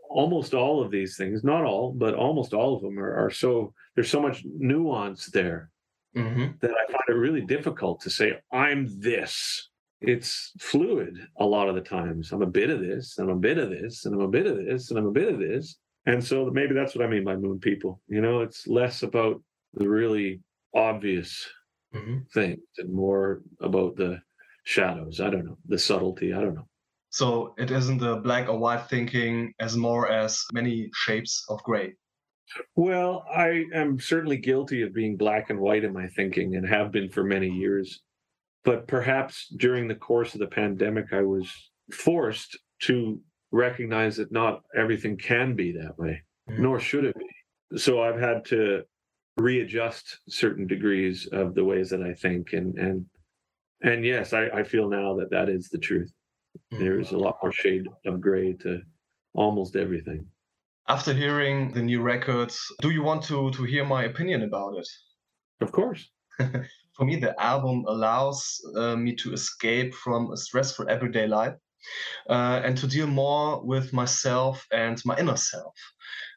almost 0.10 0.54
all 0.54 0.84
of 0.84 0.92
these 0.92 1.18
things, 1.18 1.44
not 1.44 1.64
all, 1.64 1.94
but 1.94 2.14
almost 2.14 2.54
all 2.54 2.76
of 2.76 2.82
them 2.82 3.00
are, 3.00 3.26
are 3.26 3.32
so 3.32 3.74
there's 3.96 4.10
so 4.10 4.22
much 4.22 4.44
nuance 4.46 5.28
there 5.28 5.72
mm-hmm. 6.16 6.48
that 6.62 6.72
I 6.72 6.92
find 6.92 7.04
it 7.10 7.14
really 7.14 7.42
difficult 7.42 8.02
to 8.02 8.10
say 8.10 8.40
I'm 8.52 8.88
this 9.00 9.70
it's 10.02 10.52
fluid 10.60 11.18
a 11.40 11.46
lot 11.46 11.70
of 11.70 11.76
the 11.76 11.82
times. 11.82 12.32
I'm 12.32 12.42
a 12.42 12.48
bit 12.48 12.70
of 12.70 12.80
this, 12.80 13.18
I'm 13.18 13.30
a 13.30 13.36
bit 13.36 13.58
of 13.58 13.70
this, 13.70 14.06
and 14.06 14.14
I'm 14.14 14.22
a 14.22 14.28
bit 14.28 14.46
of 14.46 14.58
this, 14.58 14.90
and 14.90 15.00
I'm 15.00 15.08
a 15.08 15.12
bit 15.12 15.34
of 15.34 15.40
this. 15.40 15.78
And 16.06 16.24
so 16.24 16.50
maybe 16.52 16.74
that's 16.74 16.96
what 16.96 17.04
I 17.04 17.10
mean 17.10 17.24
by 17.24 17.36
moon 17.36 17.60
people. 17.60 18.02
You 18.08 18.22
know, 18.22 18.42
it's 18.42 18.68
less 18.68 19.04
about 19.04 19.42
the 19.74 19.90
really 19.90 20.42
obvious 20.74 21.48
mm-hmm. 21.94 22.20
things 22.34 22.62
and 22.78 22.94
more 22.94 23.42
about 23.60 23.96
the 23.96 24.22
shadows. 24.64 25.20
I 25.20 25.30
don't 25.30 25.46
know, 25.46 25.58
the 25.68 25.80
subtlety. 25.80 26.34
I 26.34 26.42
don't 26.42 26.56
know. 26.56 26.68
So 27.18 27.54
it 27.58 27.72
isn't 27.72 28.02
a 28.02 28.18
black 28.18 28.48
or 28.50 28.58
white 28.58 28.90
thinking 28.90 29.54
as 29.60 29.76
more 29.76 30.10
as 30.10 30.44
many 30.54 30.90
shapes 30.94 31.44
of 31.50 31.62
gray. 31.64 31.94
Well, 32.76 33.26
I 33.34 33.66
am 33.74 34.00
certainly 34.00 34.38
guilty 34.38 34.82
of 34.82 34.94
being 34.94 35.18
black 35.18 35.50
and 35.50 35.60
white 35.60 35.84
in 35.84 35.94
my 35.94 36.08
thinking 36.08 36.56
and 36.56 36.68
have 36.68 36.92
been 36.92 37.10
for 37.10 37.24
many 37.24 37.50
years 37.50 38.02
but 38.68 38.86
perhaps 38.86 39.48
during 39.56 39.88
the 39.88 39.96
course 39.96 40.34
of 40.34 40.42
the 40.42 40.48
pandemic, 40.48 41.14
I 41.14 41.22
was 41.22 41.50
forced 41.90 42.60
to 42.82 43.18
recognize 43.54 44.18
that 44.18 44.30
not 44.30 44.62
everything 44.76 45.18
can 45.18 45.56
be 45.56 45.72
that 45.72 45.98
way, 45.98 46.22
mm-hmm. 46.50 46.64
nor 46.64 46.78
should 46.78 47.06
it 47.06 47.16
be. 47.18 47.78
So 47.78 48.04
I've 48.04 48.20
had 48.20 48.44
to 48.48 48.82
readjust 49.38 50.20
certain 50.28 50.68
degrees 50.68 51.30
of 51.32 51.56
the 51.56 51.64
ways 51.64 51.90
that 51.92 52.02
I 52.02 52.14
think, 52.14 52.52
and 52.52 52.78
and 52.78 53.06
and 53.84 54.04
yes, 54.04 54.34
I, 54.34 54.48
I 54.48 54.64
feel 54.64 54.90
now 54.90 55.16
that 55.16 55.32
that 55.32 55.48
is 55.48 55.70
the 55.70 55.78
truth. 55.78 56.12
There 56.72 57.00
is 57.00 57.12
a 57.12 57.18
lot 57.18 57.38
more 57.42 57.52
shade 57.52 57.88
of 58.06 58.22
gray 58.22 58.54
to 58.62 58.82
almost 59.34 59.76
everything. 59.76 60.28
After 60.88 61.14
hearing 61.14 61.74
the 61.74 61.82
new 61.82 62.02
records, 62.02 62.60
do 62.82 62.90
you 62.92 63.04
want 63.04 63.24
to 63.24 63.52
to 63.52 63.64
hear 63.64 63.86
my 63.86 64.04
opinion 64.06 64.44
about 64.44 64.78
it? 64.78 64.88
Of 65.62 65.72
course. 65.72 66.10
for 66.96 67.06
me, 67.06 67.16
the 67.18 67.34
album 67.42 67.84
allows 67.88 68.62
uh, 68.76 68.96
me 68.96 69.16
to 69.16 69.34
escape 69.34 69.94
from 69.94 70.32
a 70.32 70.38
stressful 70.38 70.90
everyday 70.90 71.28
life 71.28 71.56
uh, 72.30 72.62
and 72.64 72.78
to 72.78 72.88
deal 72.88 73.08
more 73.08 73.64
with 73.66 73.94
myself 73.94 74.66
and 74.72 75.02
my 75.06 75.18
inner 75.18 75.38
self. 75.38 75.76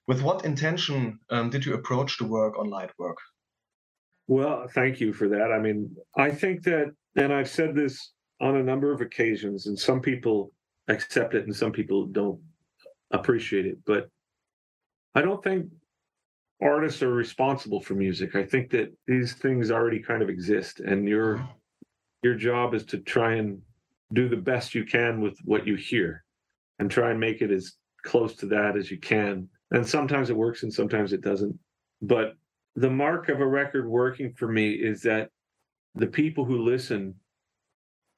With 0.07 0.23
what 0.23 0.45
intention 0.45 1.19
um, 1.31 1.51
did 1.51 1.65
you 1.65 1.75
approach 1.75 2.19
the 2.19 2.27
work 2.27 2.59
on 2.59 2.71
Lightwork? 2.71 3.21
Well, 4.27 4.69
thank 4.75 5.01
you 5.01 5.13
for 5.13 5.29
that. 5.29 5.53
I 5.53 5.59
mean, 5.59 5.95
I 6.17 6.31
think 6.31 6.63
that, 6.65 6.93
and 7.17 7.33
I've 7.33 7.51
said 7.51 7.75
this 7.75 8.13
on 8.41 8.57
a 8.57 8.63
number 8.63 8.93
of 8.93 9.01
occasions, 9.01 9.67
and 9.67 9.79
some 9.79 10.01
people 10.01 10.53
accept 10.89 11.35
it 11.35 11.45
and 11.45 11.55
some 11.55 11.73
people 11.73 12.07
don't 12.07 12.41
appreciate 13.11 13.67
it, 13.67 13.79
but 13.85 14.09
I 15.15 15.23
don't 15.23 15.43
think 15.43 15.67
artists 16.63 17.03
are 17.03 17.13
responsible 17.13 17.81
for 17.81 17.95
music. 17.95 18.35
I 18.35 18.45
think 18.45 18.71
that 18.71 18.93
these 19.07 19.35
things 19.35 19.71
already 19.71 20.01
kind 20.01 20.23
of 20.23 20.29
exist, 20.29 20.81
and 20.81 21.09
your 21.09 21.47
your 22.23 22.35
job 22.35 22.75
is 22.75 22.85
to 22.87 22.99
try 22.99 23.35
and 23.35 23.61
do 24.13 24.29
the 24.29 24.37
best 24.37 24.75
you 24.75 24.85
can 24.85 25.21
with 25.21 25.39
what 25.45 25.67
you 25.67 25.75
hear, 25.75 26.25
and 26.79 26.91
try 26.91 27.11
and 27.11 27.21
make 27.21 27.43
it 27.43 27.51
as 27.51 27.73
close 28.05 28.35
to 28.37 28.47
that 28.47 28.77
as 28.77 28.91
you 28.91 28.99
can. 28.99 29.49
And 29.73 29.87
sometimes 29.87 30.31
it 30.31 30.37
works, 30.37 30.63
and 30.63 30.73
sometimes 30.73 31.13
it 31.13 31.21
doesn't. 31.21 31.59
But 32.03 32.35
the 32.77 32.91
mark 32.91 33.29
of 33.29 33.41
a 33.41 33.47
record 33.47 33.89
working 33.89 34.33
for 34.33 34.49
me 34.49 34.71
is 34.73 35.03
that 35.03 35.31
the 35.95 36.07
people 36.07 36.45
who 36.45 36.63
listen 36.63 37.15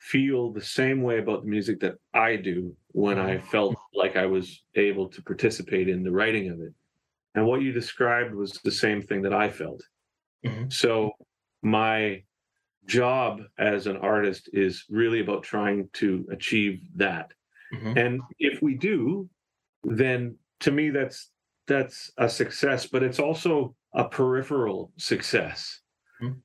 feel 0.02 0.52
the 0.52 0.60
same 0.60 1.00
way 1.00 1.20
about 1.20 1.42
the 1.42 1.48
music 1.48 1.78
that 1.80 1.94
I 2.12 2.34
do 2.34 2.74
when 2.88 3.18
I 3.18 3.36
mm-hmm. 3.36 3.46
felt 3.46 3.76
like 3.94 4.16
I 4.16 4.26
was 4.26 4.64
able 4.74 5.08
to 5.08 5.22
participate 5.22 5.88
in 5.88 6.02
the 6.02 6.10
writing 6.10 6.50
of 6.50 6.60
it. 6.60 6.72
And 7.34 7.46
what 7.46 7.62
you 7.62 7.72
described 7.72 8.34
was 8.34 8.52
the 8.64 8.70
same 8.72 9.00
thing 9.00 9.22
that 9.22 9.32
I 9.32 9.48
felt. 9.48 9.80
Mm-hmm. 10.44 10.70
So 10.70 11.12
my 11.62 12.24
job 12.86 13.42
as 13.58 13.86
an 13.86 13.96
artist 13.98 14.50
is 14.52 14.84
really 14.90 15.20
about 15.20 15.44
trying 15.44 15.88
to 15.94 16.26
achieve 16.32 16.80
that. 16.96 17.32
Mm-hmm. 17.72 17.96
And 17.96 18.20
if 18.40 18.60
we 18.60 18.74
do, 18.74 19.28
then 19.84 20.36
to 20.60 20.72
me 20.72 20.90
that's 20.90 21.30
that's 21.68 22.10
a 22.18 22.28
success, 22.28 22.86
but 22.86 23.04
it's 23.04 23.20
also 23.20 23.76
a 23.94 24.04
peripheral 24.04 24.90
success. 24.98 25.80
Mm-hmm 26.20 26.40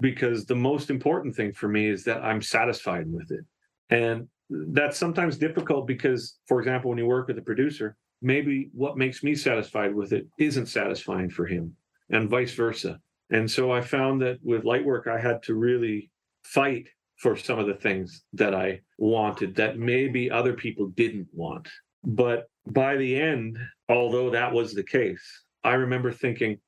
because 0.00 0.44
the 0.44 0.54
most 0.54 0.90
important 0.90 1.34
thing 1.34 1.52
for 1.52 1.68
me 1.68 1.88
is 1.88 2.04
that 2.04 2.22
I'm 2.22 2.42
satisfied 2.42 3.10
with 3.10 3.30
it. 3.30 3.44
And 3.90 4.28
that's 4.50 4.96
sometimes 4.96 5.36
difficult 5.36 5.86
because, 5.86 6.38
for 6.46 6.60
example, 6.60 6.90
when 6.90 6.98
you 6.98 7.06
work 7.06 7.28
with 7.28 7.38
a 7.38 7.42
producer, 7.42 7.96
maybe 8.22 8.70
what 8.72 8.96
makes 8.96 9.22
me 9.22 9.34
satisfied 9.34 9.94
with 9.94 10.12
it 10.12 10.26
isn't 10.38 10.66
satisfying 10.66 11.30
for 11.30 11.46
him, 11.46 11.74
and 12.10 12.28
vice 12.28 12.52
versa. 12.54 13.00
And 13.30 13.50
so 13.50 13.70
I 13.70 13.80
found 13.80 14.22
that 14.22 14.38
with 14.42 14.64
light 14.64 14.84
work, 14.84 15.06
I 15.06 15.18
had 15.18 15.42
to 15.44 15.54
really 15.54 16.10
fight 16.44 16.88
for 17.16 17.36
some 17.36 17.58
of 17.58 17.66
the 17.66 17.74
things 17.74 18.24
that 18.32 18.54
I 18.54 18.80
wanted 18.96 19.54
that 19.56 19.78
maybe 19.78 20.30
other 20.30 20.54
people 20.54 20.88
didn't 20.88 21.28
want. 21.32 21.68
But 22.04 22.48
by 22.66 22.96
the 22.96 23.20
end, 23.20 23.58
although 23.88 24.30
that 24.30 24.52
was 24.52 24.72
the 24.72 24.84
case, 24.84 25.44
I 25.64 25.74
remember 25.74 26.12
thinking, 26.12 26.58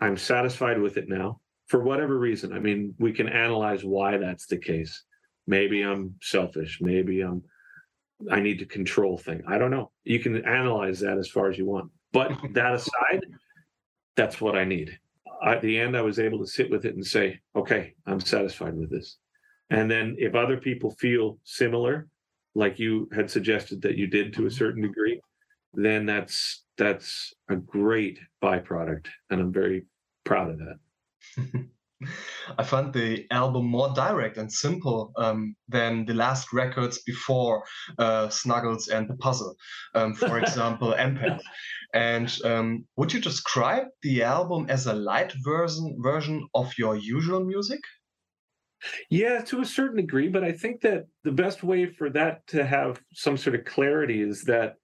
I'm 0.00 0.16
satisfied 0.16 0.80
with 0.80 0.96
it 0.96 1.08
now 1.08 1.40
for 1.68 1.80
whatever 1.80 2.18
reason. 2.18 2.52
I 2.52 2.58
mean, 2.58 2.94
we 2.98 3.12
can 3.12 3.28
analyze 3.28 3.84
why 3.84 4.16
that's 4.16 4.46
the 4.46 4.58
case. 4.58 5.04
Maybe 5.46 5.82
I'm 5.82 6.14
selfish. 6.20 6.78
Maybe 6.80 7.20
I'm 7.20 7.42
I 8.30 8.40
need 8.40 8.58
to 8.58 8.66
control 8.66 9.16
thing. 9.16 9.42
I 9.46 9.58
don't 9.58 9.70
know. 9.70 9.92
You 10.04 10.18
can 10.18 10.44
analyze 10.44 10.98
that 11.00 11.18
as 11.18 11.28
far 11.28 11.48
as 11.48 11.56
you 11.56 11.66
want. 11.66 11.90
But 12.12 12.32
that 12.52 12.74
aside, 12.74 13.24
that's 14.16 14.40
what 14.40 14.56
I 14.56 14.64
need. 14.64 14.98
At 15.46 15.62
the 15.62 15.78
end, 15.78 15.96
I 15.96 16.02
was 16.02 16.18
able 16.18 16.40
to 16.40 16.46
sit 16.46 16.68
with 16.68 16.84
it 16.84 16.96
and 16.96 17.06
say, 17.06 17.38
okay, 17.54 17.94
I'm 18.06 18.18
satisfied 18.18 18.76
with 18.76 18.90
this. 18.90 19.18
And 19.70 19.88
then 19.88 20.16
if 20.18 20.34
other 20.34 20.56
people 20.56 20.90
feel 20.90 21.38
similar, 21.44 22.08
like 22.54 22.78
you 22.78 23.08
had 23.14 23.30
suggested 23.30 23.80
that 23.82 23.96
you 23.96 24.08
did 24.08 24.32
to 24.32 24.40
a 24.40 24.44
mm-hmm. 24.46 24.56
certain 24.56 24.82
degree, 24.82 25.20
then 25.74 26.06
that's 26.06 26.64
that's 26.76 27.34
a 27.48 27.56
great 27.56 28.18
byproduct. 28.42 29.06
And 29.30 29.40
I'm 29.40 29.52
very 29.52 29.84
proud 30.24 30.50
of 30.50 30.58
that. 30.58 30.78
I 32.58 32.62
found 32.62 32.94
the 32.94 33.26
album 33.30 33.66
more 33.66 33.92
direct 33.94 34.36
and 34.36 34.52
simple 34.52 35.12
um, 35.16 35.56
than 35.68 36.04
the 36.06 36.14
last 36.14 36.52
records 36.52 37.02
before 37.02 37.64
uh, 37.98 38.28
Snuggles 38.28 38.88
and 38.88 39.08
the 39.08 39.16
Puzzle, 39.16 39.56
um, 39.94 40.14
for 40.14 40.38
example, 40.42 40.94
Empath. 40.96 41.40
And 41.94 42.32
um, 42.44 42.86
would 42.96 43.12
you 43.12 43.20
describe 43.20 43.86
the 44.02 44.22
album 44.22 44.66
as 44.68 44.86
a 44.86 44.94
light 44.94 45.32
version 45.44 45.96
version 46.00 46.46
of 46.54 46.72
your 46.78 46.96
usual 46.96 47.44
music? 47.44 47.80
Yeah, 49.10 49.42
to 49.46 49.60
a 49.60 49.66
certain 49.66 49.96
degree, 49.96 50.28
but 50.28 50.44
I 50.44 50.52
think 50.52 50.82
that 50.82 51.06
the 51.24 51.32
best 51.32 51.64
way 51.64 51.86
for 51.86 52.10
that 52.10 52.46
to 52.48 52.64
have 52.64 53.00
some 53.12 53.36
sort 53.36 53.56
of 53.56 53.64
clarity 53.64 54.22
is 54.22 54.44
that 54.44 54.76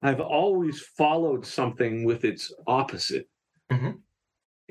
I've 0.00 0.20
always 0.20 0.80
followed 0.96 1.44
something 1.44 2.04
with 2.04 2.24
its 2.24 2.52
opposite. 2.68 3.26
Mm-hmm 3.72 3.98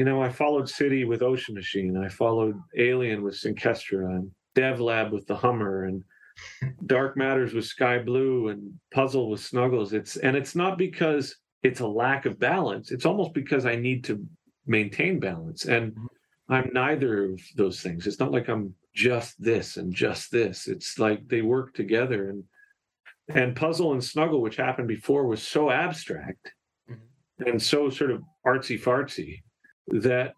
you 0.02 0.06
know, 0.06 0.20
I 0.20 0.30
followed 0.30 0.68
City 0.68 1.06
with 1.06 1.22
Ocean 1.22 1.54
Machine. 1.54 1.96
I 1.96 2.10
followed 2.10 2.60
Alien 2.76 3.22
with 3.22 3.36
Synchestra 3.36 4.16
and 4.16 4.32
Devlab 4.56 5.12
with 5.12 5.28
the 5.28 5.36
Hummer 5.36 5.86
and 5.86 6.04
Dark 6.88 7.16
Matters 7.16 7.54
with 7.54 7.66
Sky 7.66 8.00
Blue 8.00 8.48
and 8.48 8.74
Puzzle 8.92 9.30
with 9.30 9.42
Snuggles. 9.42 9.94
It's 9.94 10.18
and 10.18 10.36
it's 10.36 10.56
not 10.56 10.80
because 10.80 11.36
it's 11.62 11.82
a 11.82 11.88
lack 11.88 12.26
of 12.26 12.40
balance. 12.40 12.92
It's 12.92 13.06
almost 13.06 13.36
because 13.36 13.68
I 13.68 13.76
need 13.76 14.04
to 14.06 14.26
maintain 14.66 15.20
balance. 15.20 15.66
And 15.66 15.92
mm-hmm. 15.92 16.06
I'm 16.50 16.72
neither 16.74 17.26
of 17.26 17.40
those 17.56 17.82
things. 17.82 18.08
It's 18.08 18.20
not 18.20 18.32
like 18.32 18.50
I'm 18.50 18.74
just 18.96 19.40
this 19.40 19.78
and 19.78 19.94
just 19.94 20.32
this. 20.32 20.68
It's 20.68 20.98
like 20.98 21.28
they 21.28 21.44
work 21.44 21.76
together 21.76 22.32
and 22.32 22.44
and 23.30 23.56
Puzzle 23.56 23.92
and 23.92 24.04
Snuggle, 24.04 24.42
which 24.42 24.56
happened 24.56 24.88
before, 24.88 25.28
was 25.28 25.44
so 25.44 25.70
abstract 25.70 26.54
mm-hmm. 26.90 27.48
and 27.48 27.62
so 27.62 27.92
sort 27.92 28.10
of 28.10 28.24
artsy 28.48 28.82
fartsy 28.82 29.42
that 29.88 30.34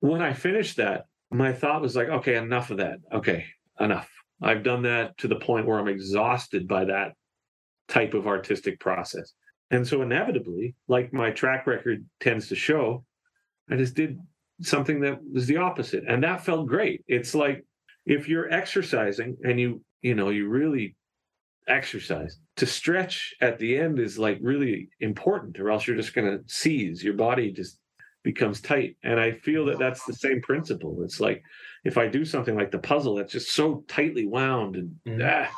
when 0.00 0.22
I 0.22 0.32
finished 0.32 0.76
that, 0.76 1.06
my 1.30 1.52
thought 1.52 1.82
was 1.82 1.96
like, 1.96 2.08
okay, 2.08 2.36
enough 2.36 2.70
of 2.70 2.78
that. 2.78 2.98
Okay, 3.12 3.46
enough. 3.80 4.08
I've 4.42 4.62
done 4.62 4.82
that 4.82 5.16
to 5.18 5.28
the 5.28 5.36
point 5.36 5.66
where 5.66 5.78
I'm 5.78 5.88
exhausted 5.88 6.68
by 6.68 6.84
that 6.86 7.12
type 7.88 8.14
of 8.14 8.26
artistic 8.26 8.78
process. 8.80 9.32
And 9.70 9.86
so 9.86 10.02
inevitably, 10.02 10.74
like 10.88 11.12
my 11.12 11.30
track 11.30 11.66
record 11.66 12.04
tends 12.20 12.48
to 12.48 12.54
show, 12.54 13.04
I 13.70 13.76
just 13.76 13.94
did 13.94 14.18
something 14.60 15.00
that 15.00 15.18
was 15.32 15.46
the 15.46 15.56
opposite. 15.56 16.04
And 16.06 16.22
that 16.22 16.44
felt 16.44 16.68
great. 16.68 17.04
It's 17.08 17.34
like 17.34 17.64
if 18.04 18.28
you're 18.28 18.52
exercising 18.52 19.36
and 19.42 19.58
you, 19.58 19.82
you 20.02 20.14
know, 20.14 20.28
you 20.28 20.48
really 20.48 20.96
exercise, 21.66 22.38
to 22.56 22.66
stretch 22.66 23.34
at 23.40 23.58
the 23.58 23.76
end 23.76 23.98
is 23.98 24.18
like 24.18 24.38
really 24.40 24.88
important, 25.00 25.58
or 25.58 25.70
else 25.70 25.86
you're 25.86 25.96
just 25.96 26.14
going 26.14 26.30
to 26.30 26.44
seize. 26.46 27.02
Your 27.02 27.14
body 27.14 27.50
just 27.50 27.78
becomes 28.26 28.60
tight. 28.60 28.96
And 29.04 29.20
I 29.20 29.30
feel 29.30 29.64
that 29.66 29.78
that's 29.78 30.04
the 30.04 30.12
same 30.12 30.42
principle. 30.42 30.98
It's 31.04 31.20
like 31.20 31.44
if 31.84 31.96
I 31.96 32.08
do 32.08 32.24
something 32.24 32.56
like 32.56 32.72
the 32.72 32.78
puzzle 32.80 33.14
that's 33.14 33.32
just 33.32 33.54
so 33.54 33.84
tightly 33.86 34.26
wound 34.26 34.74
and 34.74 34.90
mm-hmm. 35.06 35.22
ah, 35.24 35.48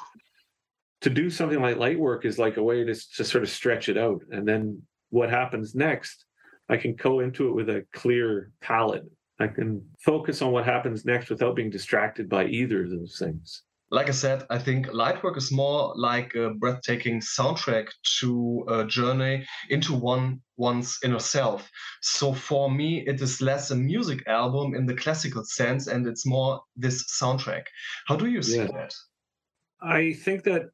to 1.00 1.08
do 1.08 1.30
something 1.30 1.62
like 1.62 1.78
light 1.78 1.98
work 1.98 2.26
is 2.26 2.38
like 2.38 2.58
a 2.58 2.62
way 2.62 2.84
to, 2.84 2.94
to 3.16 3.24
sort 3.24 3.42
of 3.42 3.48
stretch 3.48 3.88
it 3.88 3.96
out. 3.96 4.20
And 4.30 4.46
then 4.46 4.82
what 5.08 5.30
happens 5.30 5.74
next, 5.74 6.26
I 6.68 6.76
can 6.76 6.94
go 6.94 7.20
into 7.20 7.48
it 7.48 7.54
with 7.54 7.70
a 7.70 7.86
clear 7.94 8.52
palette. 8.60 9.06
I 9.40 9.46
can 9.46 9.82
focus 10.04 10.42
on 10.42 10.52
what 10.52 10.66
happens 10.66 11.06
next 11.06 11.30
without 11.30 11.56
being 11.56 11.70
distracted 11.70 12.28
by 12.28 12.44
either 12.48 12.84
of 12.84 12.90
those 12.90 13.16
things 13.18 13.62
like 13.90 14.08
I 14.08 14.12
said, 14.12 14.44
I 14.50 14.58
think 14.58 14.88
Lightwork 14.88 15.36
is 15.36 15.50
more 15.50 15.94
like 15.96 16.34
a 16.34 16.50
breathtaking 16.50 17.20
soundtrack 17.20 17.88
to 18.20 18.64
a 18.68 18.84
journey 18.84 19.46
into 19.70 19.94
one 19.94 20.40
one's 20.56 20.98
inner 21.02 21.18
self. 21.18 21.70
So 22.02 22.34
for 22.34 22.70
me, 22.70 23.04
it 23.06 23.20
is 23.22 23.40
less 23.40 23.70
a 23.70 23.76
music 23.76 24.26
album 24.26 24.74
in 24.74 24.84
the 24.84 24.94
classical 24.94 25.42
sense, 25.44 25.86
and 25.86 26.06
it's 26.06 26.26
more 26.26 26.60
this 26.76 27.04
soundtrack. 27.18 27.62
How 28.06 28.16
do 28.16 28.26
you 28.26 28.42
see 28.42 28.58
yeah. 28.58 28.66
that? 28.66 28.94
I 29.80 30.12
think 30.12 30.44
that 30.44 30.66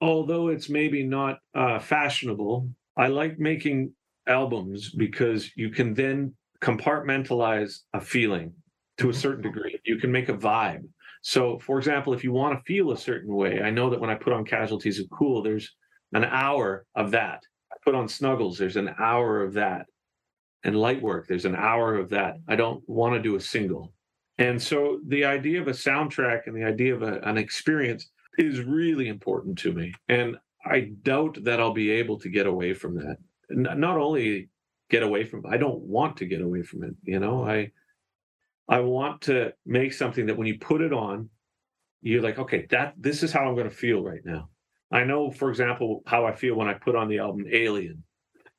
although 0.00 0.48
it's 0.48 0.68
maybe 0.68 1.02
not 1.02 1.38
uh, 1.54 1.80
fashionable, 1.80 2.68
I 2.96 3.08
like 3.08 3.38
making 3.38 3.94
albums 4.28 4.90
because 4.90 5.50
you 5.56 5.70
can 5.70 5.94
then 5.94 6.34
compartmentalize 6.62 7.80
a 7.94 8.00
feeling 8.00 8.52
to 8.98 9.10
a 9.10 9.14
certain 9.14 9.42
degree. 9.42 9.80
You 9.84 9.96
can 9.96 10.12
make 10.12 10.28
a 10.28 10.34
vibe 10.34 10.84
so, 11.22 11.58
for 11.58 11.78
example, 11.78 12.14
if 12.14 12.24
you 12.24 12.32
want 12.32 12.58
to 12.58 12.64
feel 12.64 12.92
a 12.92 12.96
certain 12.96 13.34
way, 13.34 13.60
I 13.60 13.70
know 13.70 13.90
that 13.90 14.00
when 14.00 14.10
I 14.10 14.14
put 14.14 14.32
on 14.32 14.44
Casualties 14.44 14.98
of 14.98 15.10
Cool, 15.10 15.42
there's 15.42 15.70
an 16.12 16.24
hour 16.24 16.86
of 16.94 17.10
that. 17.10 17.42
I 17.72 17.76
put 17.84 17.94
on 17.94 18.08
Snuggles, 18.08 18.58
there's 18.58 18.76
an 18.76 18.94
hour 18.98 19.42
of 19.42 19.54
that. 19.54 19.86
And 20.64 20.76
light 20.76 21.00
work, 21.00 21.26
there's 21.26 21.46
an 21.46 21.56
hour 21.56 21.94
of 21.96 22.10
that. 22.10 22.36
I 22.48 22.56
don't 22.56 22.82
want 22.86 23.14
to 23.14 23.22
do 23.22 23.36
a 23.36 23.40
single. 23.40 23.92
And 24.38 24.60
so 24.60 25.00
the 25.06 25.24
idea 25.24 25.60
of 25.60 25.68
a 25.68 25.72
soundtrack 25.72 26.46
and 26.46 26.56
the 26.56 26.64
idea 26.64 26.94
of 26.94 27.02
a, 27.02 27.20
an 27.20 27.38
experience 27.38 28.10
is 28.38 28.60
really 28.60 29.08
important 29.08 29.58
to 29.58 29.72
me. 29.72 29.92
And 30.08 30.36
I 30.64 30.92
doubt 31.02 31.38
that 31.44 31.60
I'll 31.60 31.72
be 31.72 31.90
able 31.90 32.18
to 32.20 32.28
get 32.28 32.46
away 32.46 32.74
from 32.74 32.94
that. 32.96 33.16
Not 33.50 33.96
only 33.96 34.48
get 34.90 35.02
away 35.02 35.24
from 35.24 35.44
I 35.48 35.56
don't 35.56 35.80
want 35.80 36.16
to 36.18 36.26
get 36.26 36.40
away 36.40 36.62
from 36.62 36.84
it. 36.84 36.94
You 37.04 37.20
know, 37.20 37.46
I 37.46 37.70
I 38.70 38.80
want 38.80 39.22
to 39.22 39.52
make 39.66 39.92
something 39.92 40.26
that 40.26 40.36
when 40.36 40.46
you 40.46 40.58
put 40.58 40.80
it 40.80 40.92
on, 40.92 41.28
you're 42.02 42.22
like, 42.22 42.38
okay, 42.38 42.66
that 42.70 42.94
this 42.96 43.22
is 43.22 43.32
how 43.32 43.46
I'm 43.46 43.54
going 43.54 43.68
to 43.68 43.74
feel 43.74 44.02
right 44.02 44.24
now. 44.24 44.48
I 44.92 45.04
know, 45.04 45.30
for 45.30 45.50
example, 45.50 46.02
how 46.06 46.24
I 46.24 46.34
feel 46.34 46.54
when 46.54 46.68
I 46.68 46.74
put 46.74 46.94
on 46.94 47.08
the 47.08 47.18
album 47.18 47.44
Alien 47.50 48.02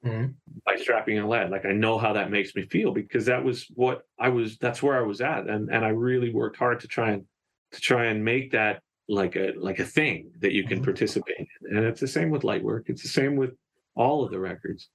mm-hmm. 0.06 0.32
by 0.66 0.76
Strapping 0.76 1.16
Young 1.16 1.30
Lad. 1.30 1.50
Like 1.50 1.66
I 1.66 1.72
know 1.72 1.98
how 1.98 2.14
that 2.14 2.30
makes 2.30 2.56
me 2.56 2.66
feel 2.68 2.92
because 2.92 3.26
that 3.26 3.44
was 3.44 3.68
what 3.74 4.04
I 4.20 4.30
was. 4.30 4.58
That's 4.58 4.84
where 4.84 4.98
I 4.98 5.06
was 5.06 5.22
at, 5.22 5.48
and 5.48 5.70
and 5.70 5.86
I 5.86 5.90
really 5.90 6.34
worked 6.34 6.58
hard 6.58 6.82
to 6.82 6.88
try 6.88 7.12
and 7.12 7.26
to 7.72 7.82
try 7.82 8.06
and 8.06 8.24
make 8.24 8.52
that 8.52 8.82
like 9.08 9.36
a 9.36 9.54
like 9.58 9.80
a 9.80 9.86
thing 9.86 10.32
that 10.40 10.52
you 10.52 10.64
can 10.64 10.78
mm-hmm. 10.78 10.86
participate 10.86 11.38
in. 11.40 11.78
And 11.78 11.86
it's 11.86 12.02
the 12.02 12.08
same 12.08 12.30
with 12.30 12.44
light 12.44 12.64
work. 12.64 12.86
It's 12.88 13.04
the 13.04 13.10
same 13.10 13.36
with 13.36 13.52
all 13.96 14.24
of 14.24 14.32
the 14.32 14.40
records, 14.40 14.90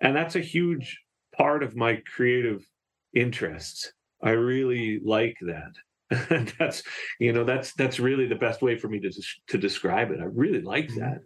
and 0.00 0.14
that's 0.16 0.36
a 0.36 0.40
huge 0.40 1.00
part 1.36 1.62
of 1.62 1.76
my 1.76 2.02
creative 2.14 2.66
interests. 3.14 3.92
I 4.22 4.30
really 4.30 5.00
like 5.04 5.36
that. 5.42 5.72
that's 6.58 6.82
you 7.18 7.32
know 7.32 7.44
that's 7.44 7.74
that's 7.74 8.00
really 8.00 8.26
the 8.26 8.34
best 8.34 8.62
way 8.62 8.76
for 8.76 8.88
me 8.88 8.98
to 9.00 9.10
to 9.48 9.58
describe 9.58 10.10
it. 10.10 10.20
I 10.20 10.24
really 10.24 10.62
like 10.62 10.88
mm-hmm. 10.88 11.00
that. 11.00 11.20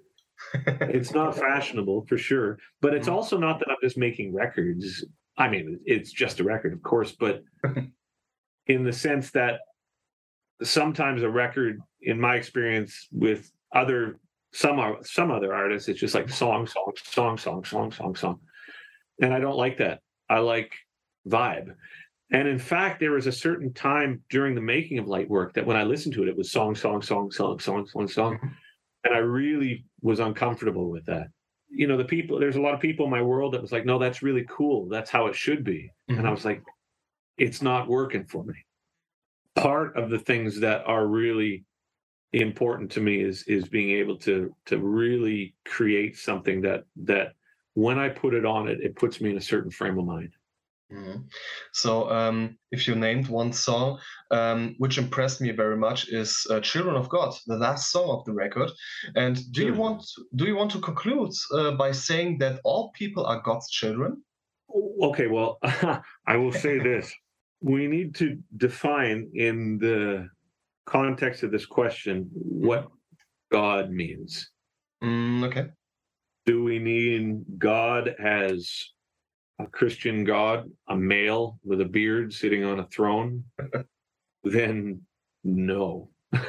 it's 0.95 1.13
not 1.13 1.37
fashionable 1.37 2.05
for 2.07 2.19
sure, 2.19 2.59
but 2.81 2.95
it's 2.95 3.07
mm-hmm. 3.07 3.15
also 3.15 3.39
not 3.39 3.61
that 3.61 3.69
I'm 3.69 3.77
just 3.83 3.97
making 3.97 4.35
records. 4.35 5.05
I 5.39 5.49
mean, 5.49 5.79
it's 5.85 6.13
just 6.13 6.41
a 6.41 6.45
record, 6.45 6.73
of 6.73 6.83
course, 6.83 7.13
but 7.13 7.43
in 8.67 8.85
the 8.85 8.93
sense 8.93 9.31
that 9.31 9.61
sometimes 10.63 11.23
a 11.23 11.31
record, 11.31 11.81
in 12.03 12.21
my 12.21 12.35
experience 12.35 13.09
with 13.13 13.51
other 13.73 14.19
some 14.53 14.79
are 14.79 14.99
some 15.03 15.31
other 15.31 15.55
artists, 15.55 15.89
it's 15.89 16.01
just 16.01 16.15
like 16.15 16.29
song, 16.29 16.67
song, 16.67 16.93
song, 17.05 17.39
song, 17.39 17.65
song, 17.65 17.93
song, 17.93 18.15
song, 18.15 18.41
and 19.21 19.33
I 19.33 19.39
don't 19.39 19.57
like 19.57 19.79
that. 19.79 20.01
I 20.29 20.41
like 20.41 20.73
vibe. 21.27 21.75
And 22.33 22.49
in 22.49 22.59
fact, 22.59 22.99
there 22.99 23.13
was 23.13 23.27
a 23.27 23.33
certain 23.33 23.73
time 23.75 24.23
during 24.31 24.55
the 24.55 24.61
making 24.61 24.99
of 24.99 25.07
light 25.07 25.29
work 25.29 25.53
that 25.55 25.67
when 25.67 25.77
I 25.77 25.83
listened 25.83 26.15
to 26.15 26.23
it, 26.23 26.29
it 26.29 26.37
was 26.37 26.51
song, 26.51 26.75
song, 26.75 27.03
song, 27.03 27.31
song, 27.31 27.59
song, 27.59 27.87
song, 27.87 28.09
song. 28.09 28.37
Mm-hmm. 28.37 28.47
And 29.05 29.15
I 29.15 29.19
really 29.19 29.85
was 30.01 30.19
uncomfortable 30.19 30.91
with 30.91 31.05
that. 31.07 31.29
You 31.69 31.87
know, 31.87 31.99
the 31.99 32.05
people, 32.05 32.39
there's 32.39 32.57
a 32.57 32.61
lot 32.61 32.75
of 32.75 32.81
people 32.81 33.05
in 33.05 33.11
my 33.11 33.21
world 33.21 33.53
that 33.53 33.61
was 33.61 33.73
like, 33.73 33.85
no, 33.85 33.99
that's 33.99 34.23
really 34.23 34.47
cool. 34.49 34.89
That's 34.89 35.11
how 35.11 35.27
it 35.27 35.35
should 35.35 35.63
be. 35.63 35.91
Mm-hmm. 36.11 36.19
And 36.19 36.21
I 36.21 36.23
mm-hmm. 36.23 36.35
was 36.35 36.45
like, 36.45 36.63
it's 37.37 37.61
not 37.61 37.89
working 37.89 38.25
for 38.25 38.45
me. 38.45 38.55
Part 39.55 39.97
of 39.97 40.09
the 40.09 40.19
things 40.19 40.61
that 40.61 40.85
are 40.87 41.07
really 41.07 41.65
important 42.33 42.91
to 42.91 43.01
me 43.01 43.21
is 43.21 43.43
is 43.43 43.69
being 43.69 43.91
able 43.91 44.17
to 44.17 44.55
to 44.65 44.79
really 44.79 45.55
create 45.67 46.17
something 46.17 46.63
that 46.63 46.85
that 46.97 47.33
when 47.75 47.99
I 47.99 48.09
put 48.09 48.33
it 48.33 48.47
on 48.47 48.69
it, 48.69 48.81
it 48.81 48.97
puts 48.97 49.21
me 49.21 49.31
in 49.31 49.37
a 49.37 49.41
certain 49.41 49.71
frame 49.71 49.99
of 49.99 50.07
mind. 50.07 50.33
Mm-hmm. 50.93 51.21
So, 51.73 52.11
um, 52.11 52.59
if 52.71 52.87
you 52.87 52.95
named 52.95 53.29
one 53.29 53.53
song, 53.53 53.99
um, 54.31 54.75
which 54.79 54.99
impressed 54.99 55.41
me 55.41 55.51
very 55.51 55.77
much, 55.77 56.09
is 56.09 56.47
uh, 56.51 56.61
"Children 56.61 56.97
of 56.97 57.09
God," 57.09 57.35
the 57.47 57.57
last 57.57 57.91
song 57.91 58.11
of 58.11 58.25
the 58.25 58.33
record. 58.33 58.71
And 59.15 59.41
do 59.53 59.65
you 59.65 59.75
want 59.75 60.05
do 60.35 60.45
you 60.45 60.55
want 60.55 60.71
to 60.73 60.81
conclude 60.81 61.33
uh, 61.53 61.73
by 61.73 61.93
saying 61.93 62.39
that 62.39 62.61
all 62.65 62.91
people 62.93 63.25
are 63.25 63.41
God's 63.41 63.71
children? 63.71 64.23
Okay, 65.03 65.29
well, 65.29 65.59
I 66.27 66.37
will 66.37 66.53
say 66.53 66.79
this: 66.79 67.13
we 67.63 67.87
need 67.87 68.15
to 68.17 68.39
define 68.57 69.31
in 69.35 69.79
the 69.79 70.29
context 70.85 71.43
of 71.43 71.53
this 71.53 71.65
question 71.67 72.29
what 72.35 72.89
God 73.51 73.91
means. 73.91 74.51
Mm, 75.03 75.45
okay. 75.47 75.67
Do 76.45 76.65
we 76.65 76.79
mean 76.79 77.45
God 77.57 78.09
as 78.19 78.93
a 79.65 79.69
Christian 79.69 80.25
God, 80.25 80.71
a 80.89 80.97
male 80.97 81.59
with 81.65 81.81
a 81.81 81.87
beard 81.87 82.33
sitting 82.33 82.65
on 82.65 82.81
a 82.81 82.87
throne, 82.87 83.45
then 84.45 85.03
no. 85.45 86.11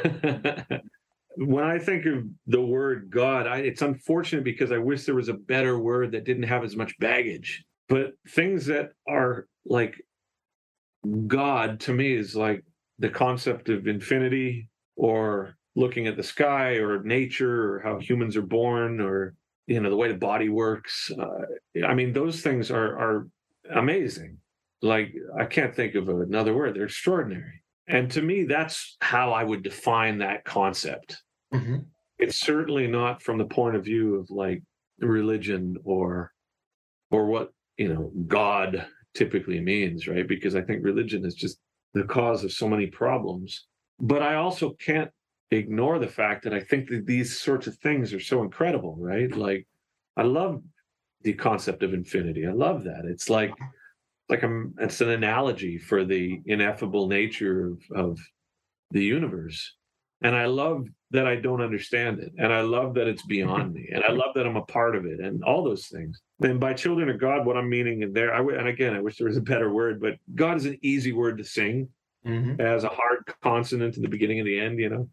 when 1.36 1.63
I 1.63 1.79
think 1.79 2.05
of 2.05 2.25
the 2.48 2.62
word 2.62 3.10
God, 3.10 3.48
I, 3.48 3.58
it's 3.58 3.82
unfortunate 3.82 4.43
because 4.43 4.72
I 4.72 4.77
wish 4.77 5.05
there 5.05 5.15
was 5.15 5.29
a 5.29 5.34
better 5.34 5.79
word 5.79 6.11
that 6.11 6.25
didn't 6.25 6.44
have 6.44 6.64
as 6.64 6.75
much 6.75 6.98
baggage. 7.00 7.64
But 7.90 8.14
things 8.29 8.66
that 8.68 8.92
are 9.07 9.48
like 9.66 9.96
God 11.27 11.79
to 11.81 11.94
me 11.94 12.14
is 12.14 12.35
like 12.35 12.64
the 13.00 13.09
concept 13.09 13.70
of 13.70 13.88
infinity 13.88 14.70
or 14.96 15.57
looking 15.75 16.07
at 16.07 16.16
the 16.16 16.24
sky 16.24 16.75
or 16.75 17.03
nature 17.03 17.74
or 17.74 17.79
how 17.79 18.00
humans 18.00 18.38
are 18.38 18.44
born 18.44 19.01
or 19.01 19.35
you 19.68 19.80
know 19.80 19.90
the 19.90 19.96
way 19.96 20.10
the 20.10 20.18
body 20.18 20.50
works 20.50 21.12
uh, 21.18 21.86
i 21.88 21.94
mean 21.94 22.14
those 22.14 22.42
things 22.42 22.70
are 22.72 22.98
are 22.98 23.28
amazing. 23.76 24.38
Like 24.82 25.14
i 25.40 25.46
can't 25.46 25.76
think 25.76 25.96
of 25.96 26.10
another 26.10 26.54
word. 26.54 26.76
They're 26.76 26.86
extraordinary. 26.86 27.64
And 27.88 28.12
to 28.12 28.22
me 28.22 28.44
that's 28.44 28.98
how 29.02 29.32
i 29.32 29.44
would 29.44 29.64
define 29.64 30.18
that 30.20 30.44
concept. 30.44 31.22
Mm-hmm. 31.54 31.78
it's 32.18 32.38
certainly 32.38 32.88
not 32.88 33.22
from 33.22 33.38
the 33.38 33.46
point 33.46 33.76
of 33.76 33.86
view 33.86 34.16
of 34.16 34.30
like 34.32 34.64
religion 35.00 35.78
or 35.84 36.32
or 37.12 37.28
what 37.28 37.52
you 37.78 37.94
know 37.94 38.12
god 38.28 38.88
typically 39.14 39.62
means 39.62 40.08
right? 40.08 40.28
Because 40.28 40.56
i 40.56 40.62
think 40.62 40.84
religion 40.84 41.26
is 41.26 41.36
just 41.36 41.60
the 41.94 42.04
cause 42.04 42.44
of 42.44 42.52
so 42.52 42.68
many 42.68 42.88
problems. 42.88 43.68
But 44.00 44.22
i 44.22 44.36
also 44.36 44.72
can't 44.72 45.12
ignore 45.55 46.00
the 46.00 46.07
fact 46.07 46.44
that 46.44 46.53
I 46.53 46.59
think 46.59 46.89
that 46.89 47.05
these 47.05 47.39
sorts 47.39 47.68
of 47.68 47.77
things 47.77 48.13
are 48.13 48.20
so 48.20 48.42
incredible, 48.44 48.96
right? 48.98 49.33
Like, 49.35 49.68
I 50.16 50.24
love 50.24 50.61
the 51.22 51.33
concept 51.33 51.83
of 51.83 51.94
infinity. 51.94 52.46
I 52.46 52.51
love 52.51 52.83
that. 52.83 53.05
It's 53.05 53.29
like, 53.29 53.53
like 54.29 54.44
I'm. 54.44 54.74
It's 54.79 55.01
an 55.01 55.09
analogy 55.09 55.77
for 55.77 56.05
the 56.05 56.42
ineffable 56.46 57.07
nature 57.07 57.68
of, 57.68 57.79
of 57.96 58.20
the 58.92 59.03
universe, 59.03 59.75
and 60.22 60.35
I 60.35 60.46
love 60.46 60.87
that 61.11 61.27
I 61.27 61.35
don't 61.35 61.61
understand 61.61 62.20
it, 62.20 62.31
and 62.37 62.51
I 62.51 62.61
love 62.61 62.94
that 62.96 63.07
it's 63.07 63.25
beyond 63.25 63.74
me, 63.74 63.89
and 63.94 64.03
I 64.03 64.11
love 64.11 64.33
that 64.35 64.46
I'm 64.46 64.55
a 64.55 64.66
part 64.66 64.96
of 64.96 65.05
it, 65.05 65.20
and 65.20 65.44
all 65.44 65.63
those 65.63 65.87
things. 65.87 66.22
And 66.42 66.59
by 66.59 66.74
children 66.74 67.09
of 67.09 67.20
God, 67.20 67.46
what 67.46 67.57
I'm 67.57 67.70
meaning 67.70 68.01
in 68.01 68.13
there, 68.13 68.33
I 68.33 68.37
w- 68.37 68.57
and 68.57 68.68
again, 68.68 68.96
I 68.96 69.01
wish 69.01 69.18
there 69.18 69.27
was 69.27 69.37
a 69.37 69.42
better 69.42 69.72
word, 69.72 70.01
but 70.01 70.16
God 70.35 70.57
is 70.57 70.66
an 70.66 70.77
easy 70.81 71.11
word 71.11 71.37
to 71.37 71.44
sing 71.44 71.89
mm-hmm. 72.25 72.59
as 72.59 72.83
a 72.83 72.90
hard 72.90 73.24
consonant 73.42 73.98
in 73.98 74.03
the 74.03 74.09
beginning 74.09 74.40
and 74.40 74.48
the 74.48 74.59
end, 74.59 74.79
you 74.79 74.90
know, 74.90 75.09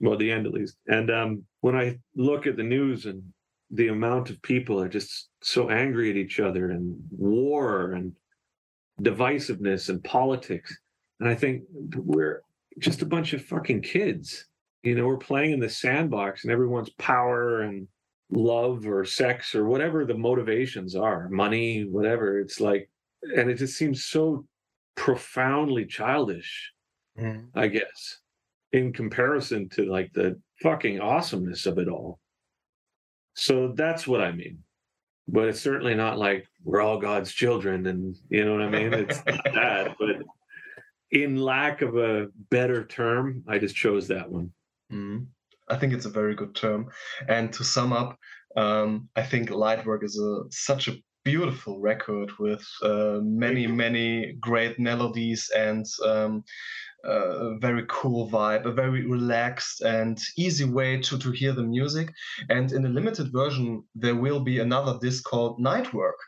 well, 0.00 0.16
the 0.16 0.30
end 0.30 0.46
at 0.46 0.52
least. 0.52 0.76
And 0.86 1.10
um, 1.10 1.44
when 1.60 1.76
I 1.76 1.98
look 2.16 2.46
at 2.46 2.56
the 2.56 2.62
news 2.62 3.06
and 3.06 3.22
the 3.70 3.88
amount 3.88 4.30
of 4.30 4.42
people 4.42 4.80
are 4.80 4.88
just 4.88 5.28
so 5.42 5.70
angry 5.70 6.10
at 6.10 6.16
each 6.16 6.40
other 6.40 6.70
and 6.70 6.96
war 7.10 7.92
and 7.92 8.12
divisiveness 9.00 9.88
and 9.88 10.02
politics, 10.02 10.76
and 11.20 11.28
I 11.28 11.34
think 11.34 11.62
we're 11.94 12.42
just 12.78 13.02
a 13.02 13.06
bunch 13.06 13.32
of 13.32 13.44
fucking 13.44 13.82
kids. 13.82 14.46
You 14.82 14.94
know, 14.94 15.06
we're 15.06 15.18
playing 15.18 15.52
in 15.52 15.60
the 15.60 15.68
sandbox 15.68 16.44
and 16.44 16.52
everyone's 16.52 16.90
power 16.90 17.60
and 17.60 17.86
love 18.30 18.86
or 18.86 19.04
sex 19.04 19.54
or 19.54 19.66
whatever 19.66 20.04
the 20.04 20.16
motivations 20.16 20.96
are, 20.96 21.28
money, 21.28 21.82
whatever. 21.82 22.40
It's 22.40 22.60
like, 22.60 22.88
and 23.36 23.50
it 23.50 23.56
just 23.56 23.76
seems 23.76 24.04
so 24.04 24.46
profoundly 24.96 25.86
childish, 25.86 26.72
mm. 27.18 27.46
I 27.54 27.68
guess, 27.68 28.18
in 28.72 28.92
comparison 28.92 29.68
to 29.70 29.84
like 29.84 30.12
the 30.12 30.40
fucking 30.62 31.00
awesomeness 31.00 31.66
of 31.66 31.78
it 31.78 31.88
all. 31.88 32.18
So 33.34 33.72
that's 33.74 34.06
what 34.06 34.20
I 34.20 34.32
mean. 34.32 34.58
But 35.28 35.48
it's 35.48 35.60
certainly 35.60 35.94
not 35.94 36.18
like 36.18 36.46
we're 36.64 36.80
all 36.80 36.98
God's 36.98 37.32
children 37.32 37.86
and 37.86 38.16
you 38.28 38.44
know 38.44 38.52
what 38.52 38.62
I 38.62 38.68
mean? 38.68 38.92
It's 38.92 39.22
not 39.26 39.44
that, 39.54 39.96
but 39.98 40.22
in 41.10 41.36
lack 41.36 41.82
of 41.82 41.96
a 41.96 42.28
better 42.50 42.84
term, 42.84 43.44
I 43.48 43.58
just 43.58 43.76
chose 43.76 44.08
that 44.08 44.30
one. 44.30 44.50
Mm. 44.92 45.26
I 45.68 45.76
think 45.76 45.92
it's 45.92 46.06
a 46.06 46.10
very 46.10 46.34
good 46.34 46.54
term. 46.54 46.88
And 47.28 47.52
to 47.52 47.64
sum 47.64 47.92
up, 47.92 48.18
um, 48.56 49.08
I 49.14 49.22
think 49.22 49.50
light 49.50 49.86
work 49.86 50.04
is 50.04 50.18
a 50.18 50.42
such 50.50 50.88
a 50.88 50.96
beautiful 51.24 51.80
record 51.80 52.30
with 52.38 52.66
uh, 52.82 53.18
many 53.22 53.66
many 53.66 54.32
great 54.40 54.78
melodies 54.78 55.50
and 55.56 55.84
um, 56.04 56.42
a 57.04 57.56
very 57.58 57.84
cool 57.88 58.28
vibe 58.30 58.66
a 58.66 58.72
very 58.72 59.06
relaxed 59.06 59.80
and 59.80 60.18
easy 60.36 60.64
way 60.64 61.00
to 61.00 61.18
to 61.18 61.30
hear 61.30 61.52
the 61.52 61.62
music. 61.62 62.12
And 62.48 62.72
in 62.72 62.82
the 62.82 62.88
limited 62.88 63.32
version 63.32 63.82
there 63.94 64.16
will 64.16 64.40
be 64.40 64.58
another 64.58 64.98
disc 65.00 65.24
called 65.24 65.58
nightwork. 65.58 66.18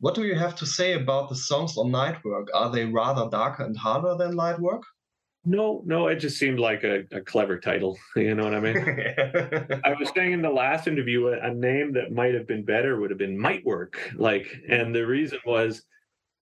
What 0.00 0.14
do 0.14 0.24
you 0.24 0.34
have 0.34 0.54
to 0.56 0.66
say 0.66 0.94
about 0.94 1.28
the 1.28 1.36
songs 1.36 1.76
on 1.76 1.90
nightwork? 1.90 2.46
Are 2.54 2.70
they 2.70 2.86
rather 2.86 3.28
darker 3.30 3.64
and 3.64 3.76
harder 3.76 4.14
than 4.16 4.36
lightwork 4.36 4.82
no, 5.44 5.82
no, 5.84 6.08
it 6.08 6.16
just 6.16 6.38
seemed 6.38 6.58
like 6.58 6.84
a, 6.84 7.04
a 7.12 7.20
clever 7.20 7.58
title. 7.58 7.98
You 8.16 8.34
know 8.34 8.44
what 8.44 8.54
I 8.54 8.60
mean? 8.60 8.76
I 9.84 9.94
was 9.98 10.10
saying 10.14 10.32
in 10.32 10.42
the 10.42 10.50
last 10.50 10.86
interview, 10.86 11.28
a, 11.28 11.38
a 11.40 11.52
name 11.52 11.92
that 11.92 12.12
might 12.12 12.34
have 12.34 12.46
been 12.46 12.64
better 12.64 12.98
would 12.98 13.10
have 13.10 13.18
been 13.18 13.38
Might 13.38 13.64
Work. 13.64 13.98
Like, 14.16 14.46
and 14.68 14.94
the 14.94 15.06
reason 15.06 15.38
was 15.44 15.82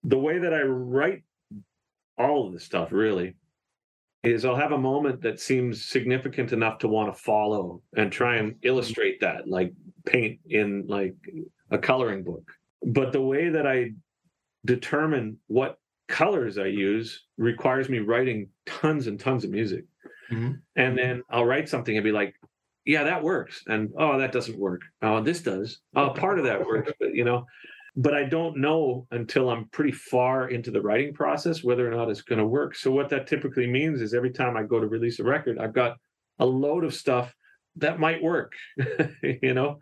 the 0.05 0.19
way 0.19 0.39
that 0.39 0.55
I 0.55 0.63
write 0.63 1.23
all 2.19 2.47
of 2.47 2.53
this 2.53 2.65
stuff 2.65 2.93
really 2.93 3.35
is 4.23 4.45
I'll 4.45 4.55
have 4.55 4.73
a 4.73 4.79
moment 4.79 5.21
that 5.23 5.41
seems 5.41 5.85
significant 5.85 6.53
enough 6.53 6.79
to 6.79 6.89
want 6.89 7.13
to 7.13 7.21
follow 7.21 7.83
and 7.97 8.13
try 8.13 8.37
and 8.37 8.53
mm-hmm. 8.53 8.67
illustrate 8.69 9.21
that, 9.21 9.49
like 9.49 9.73
paint 10.07 10.39
in 10.49 10.87
like 10.87 11.15
a 11.71 11.79
coloring 11.79 12.23
book. 12.23 12.49
But 12.85 13.13
the 13.13 13.21
way 13.21 13.49
that 13.49 13.67
I 13.67 13.93
determine 14.65 15.39
what 15.49 15.79
colors 16.09 16.59
I 16.59 16.67
use 16.67 17.25
requires 17.39 17.89
me 17.89 17.99
writing 17.99 18.49
tons 18.67 19.07
and 19.07 19.19
tons 19.19 19.45
of 19.45 19.51
music. 19.51 19.85
Mm-hmm. 20.31 20.53
And 20.77 20.99
then 20.99 21.23
I'll 21.31 21.45
write 21.45 21.69
something 21.69 21.97
and 21.97 22.05
be 22.05 22.13
like, 22.13 22.35
yeah, 22.85 23.05
that 23.05 23.23
works. 23.23 23.63
And 23.67 23.91
oh, 23.97 24.19
that 24.19 24.33
doesn't 24.33 24.59
work. 24.59 24.83
Oh, 25.03 25.23
this 25.23 25.41
does. 25.41 25.81
Oh, 25.95 26.11
part 26.11 26.39
of 26.39 26.45
that 26.47 26.65
works, 26.67 26.93
but 26.99 27.15
you 27.15 27.25
know, 27.25 27.47
but 27.95 28.15
I 28.15 28.25
don't 28.25 28.57
know 28.57 29.07
until 29.11 29.51
I'm 29.51 29.67
pretty 29.67 29.93
far 29.93 30.49
into 30.49 30.71
the 30.71 30.81
writing 30.81 31.13
process 31.13 31.63
whether 31.63 31.87
or 31.87 31.95
not 31.95 32.11
it's 32.11 32.23
going 32.23 32.39
to 32.39 32.47
work. 32.47 32.75
So 32.75 32.91
what 32.91 33.09
that 33.11 33.27
typically 33.27 33.67
means 33.67 34.01
is 34.01 34.15
every 34.15 34.31
time 34.31 34.57
I 34.57 34.63
go 34.63 34.81
to 34.81 34.87
release 34.87 35.21
a 35.21 35.25
record, 35.25 35.59
I've 35.59 35.75
got 35.75 35.97
a 36.39 36.47
load 36.47 36.85
of 36.85 36.95
stuff 36.95 37.35
that 37.77 38.01
might 38.01 38.23
work, 38.23 38.53
you 39.23 39.55
know? 39.55 39.79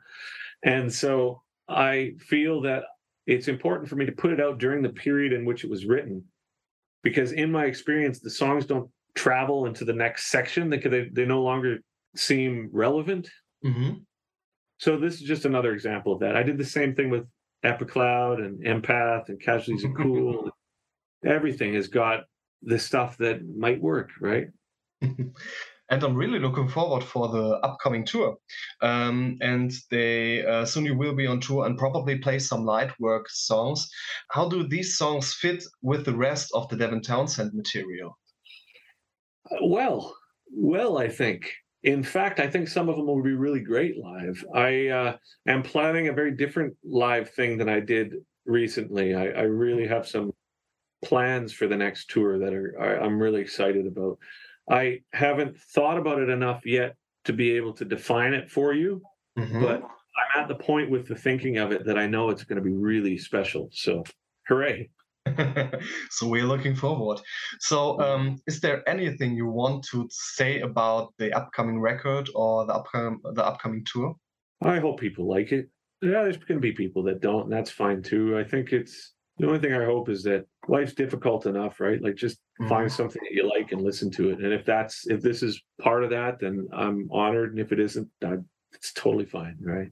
And 0.63 0.93
so 0.93 1.43
I 1.69 2.15
feel 2.19 2.63
that 2.63 2.85
it's 3.31 3.47
important 3.47 3.89
for 3.89 3.95
me 3.95 4.05
to 4.05 4.13
put 4.13 4.33
it 4.33 4.41
out 4.41 4.59
during 4.59 4.83
the 4.83 4.89
period 4.89 5.33
in 5.33 5.45
which 5.45 5.63
it 5.63 5.71
was 5.71 5.87
written. 5.87 6.25
Because 7.03 7.31
in 7.31 7.53
my 7.53 7.65
experience 7.65 8.19
the 8.19 8.29
songs 8.29 8.67
don't 8.67 8.91
travel 9.15 9.67
into 9.67 9.85
the 9.85 9.93
next 9.93 10.31
section. 10.31 10.69
They 10.69 10.79
they, 10.79 11.09
they 11.13 11.25
no 11.25 11.43
longer 11.43 11.79
seem 12.17 12.69
relevant. 12.73 13.29
Mm-hmm. 13.65 13.99
so 14.79 14.97
this 14.97 15.17
is 15.17 15.21
just 15.21 15.45
another 15.45 15.75
example 15.75 16.15
of 16.15 16.21
that. 16.21 16.35
I 16.35 16.43
did 16.43 16.57
the 16.57 16.65
same 16.65 16.95
thing 16.95 17.11
with 17.11 17.27
epicloud 17.63 18.43
and 18.43 18.65
empath 18.65 19.29
and 19.29 19.39
casualties 19.39 19.85
and 19.85 19.95
cool. 19.95 20.51
Everything 21.27 21.75
has 21.75 21.89
got 21.89 22.21
the 22.63 22.79
stuff 22.79 23.19
that 23.19 23.47
might 23.47 23.81
work 23.83 24.09
right 24.21 24.49
and 25.91 26.03
I'm 26.05 26.15
really 26.15 26.39
looking 26.39 26.69
forward 26.69 27.03
for 27.03 27.29
the 27.29 27.59
upcoming 27.65 28.07
tour. 28.07 28.37
Um, 28.81 29.37
and 29.41 29.73
they 29.91 30.47
uh, 30.47 30.65
soon 30.65 30.85
you 30.85 30.97
will 30.97 31.15
be 31.15 31.27
on 31.27 31.41
tour 31.41 31.67
and 31.67 31.77
probably 31.77 32.19
play 32.19 32.39
some 32.39 32.65
light 32.65 32.93
work 33.01 33.29
songs. 33.29 33.89
How 34.31 34.49
do 34.49 34.67
these 34.67 34.97
songs 34.97 35.35
fit 35.35 35.65
with 35.83 36.05
the 36.05 36.15
rest 36.15 36.51
of 36.55 36.69
the 36.69 36.77
Devin 36.77 37.03
Townsend 37.03 37.53
material? 37.55 38.17
Well, 39.63 40.15
well, 40.53 40.99
I 40.99 41.09
think. 41.09 41.53
In 41.83 42.03
fact, 42.03 42.41
I 42.41 42.49
think 42.49 42.69
some 42.69 42.89
of 42.89 42.97
them 42.97 43.07
will 43.07 43.23
be 43.23 43.33
really 43.33 43.61
great 43.61 43.97
live. 43.97 44.45
I 44.55 44.89
uh, 44.89 45.17
am 45.49 45.63
planning 45.63 46.09
a 46.09 46.13
very 46.13 46.31
different 46.37 46.77
live 46.85 47.31
thing 47.31 47.57
than 47.57 47.69
I 47.69 47.81
did 47.81 48.15
recently. 48.45 49.15
I, 49.15 49.29
I 49.29 49.43
really 49.43 49.89
have 49.89 50.07
some 50.07 50.33
plans 51.03 51.53
for 51.53 51.67
the 51.67 51.77
next 51.77 52.11
tour 52.11 52.39
that 52.39 52.53
are 52.53 52.77
I, 52.79 53.05
I'm 53.05 53.19
really 53.19 53.41
excited 53.41 53.87
about. 53.87 54.19
I 54.69 55.01
haven't 55.13 55.57
thought 55.57 55.99
about 55.99 56.21
it 56.21 56.29
enough 56.29 56.65
yet 56.65 56.97
to 57.25 57.33
be 57.33 57.53
able 57.53 57.73
to 57.75 57.85
define 57.85 58.35
it 58.35 58.51
for 58.51 58.73
you, 58.73 59.03
mm-hmm. 59.39 59.61
but 59.61 59.83
I'm 59.83 60.43
at 60.43 60.49
the 60.49 60.55
point 60.55 60.91
with 60.91 61.07
the 61.07 61.15
thinking 61.15 61.59
of 61.59 61.73
it 61.73 61.85
that 61.87 61.99
I 61.99 62.07
know 62.07 62.31
it's 62.31 62.45
going 62.45 62.63
to 62.63 62.65
be 62.65 62.75
really 62.75 63.19
special. 63.19 63.69
So, 63.73 64.05
hooray! 64.49 64.91
so 66.11 66.27
we're 66.27 66.45
looking 66.45 66.75
forward. 66.75 67.21
So, 67.61 68.01
um, 68.01 68.39
is 68.47 68.61
there 68.61 68.89
anything 68.89 69.35
you 69.35 69.47
want 69.47 69.85
to 69.91 70.09
say 70.11 70.61
about 70.61 71.13
the 71.19 71.33
upcoming 71.33 71.81
record 71.81 72.29
or 72.35 72.67
the 72.67 72.75
upcoming 72.75 73.21
the 73.35 73.45
upcoming 73.45 73.85
tour? 73.85 74.15
I 74.63 74.79
hope 74.79 75.01
people 75.01 75.29
like 75.29 75.53
it. 75.53 75.69
Yeah, 76.03 76.23
there's 76.23 76.37
going 76.39 76.59
to 76.59 76.61
be 76.61 76.73
people 76.73 77.03
that 77.05 77.21
don't, 77.21 77.45
and 77.45 77.53
that's 77.53 77.71
fine 77.71 78.03
too. 78.03 78.39
I 78.39 78.45
think 78.45 78.73
it's 78.73 79.13
the 79.41 79.47
only 79.47 79.59
thing 79.59 79.73
I 79.73 79.85
hope 79.85 80.09
is 80.09 80.23
that 80.25 80.47
life's 80.69 80.95
difficult 80.95 81.47
enough, 81.47 81.81
right? 81.81 82.01
Like 82.03 82.17
just 82.17 82.39
mm-hmm. 82.61 82.69
find 82.69 82.93
something 82.93 83.23
that 83.23 83.35
you 83.35 83.49
like 83.49 83.73
and 83.73 83.83
listen 83.83 84.11
to 84.13 84.31
it. 84.31 84.41
And 84.41 84.53
if 84.53 84.65
that's 84.65 85.07
if 85.07 85.23
this 85.23 85.43
is 85.43 85.61
part 85.81 86.05
of 86.05 86.11
that, 86.11 86.41
then 86.41 86.69
I'm 86.73 87.09
honored. 87.11 87.51
And 87.51 87.61
if 87.61 87.73
it 87.73 87.81
isn't, 87.81 88.09
it's 88.73 88.93
totally 88.93 89.25
fine, 89.25 89.57
right? 89.63 89.91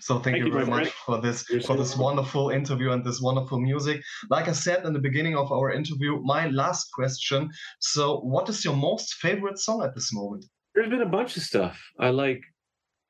So 0.00 0.18
thank, 0.18 0.24
thank 0.24 0.36
you, 0.38 0.46
you 0.46 0.52
very 0.52 0.66
much 0.66 0.88
for 0.90 1.20
this 1.22 1.48
You're 1.48 1.62
for 1.62 1.76
this 1.76 1.96
wonderful 1.96 2.50
interview 2.50 2.90
and 2.90 3.02
this 3.02 3.22
wonderful 3.22 3.58
music. 3.58 4.02
Like 4.28 4.46
I 4.46 4.52
said 4.52 4.84
in 4.84 4.92
the 4.92 4.98
beginning 4.98 5.36
of 5.36 5.50
our 5.50 5.72
interview, 5.72 6.20
my 6.22 6.48
last 6.48 6.88
question. 6.92 7.50
So, 7.80 8.20
what 8.20 8.48
is 8.50 8.62
your 8.62 8.76
most 8.76 9.14
favorite 9.14 9.58
song 9.58 9.82
at 9.82 9.94
this 9.94 10.12
moment? 10.12 10.44
There's 10.74 10.90
been 10.90 11.00
a 11.00 11.06
bunch 11.06 11.38
of 11.38 11.42
stuff. 11.42 11.80
I 11.98 12.10
like 12.10 12.42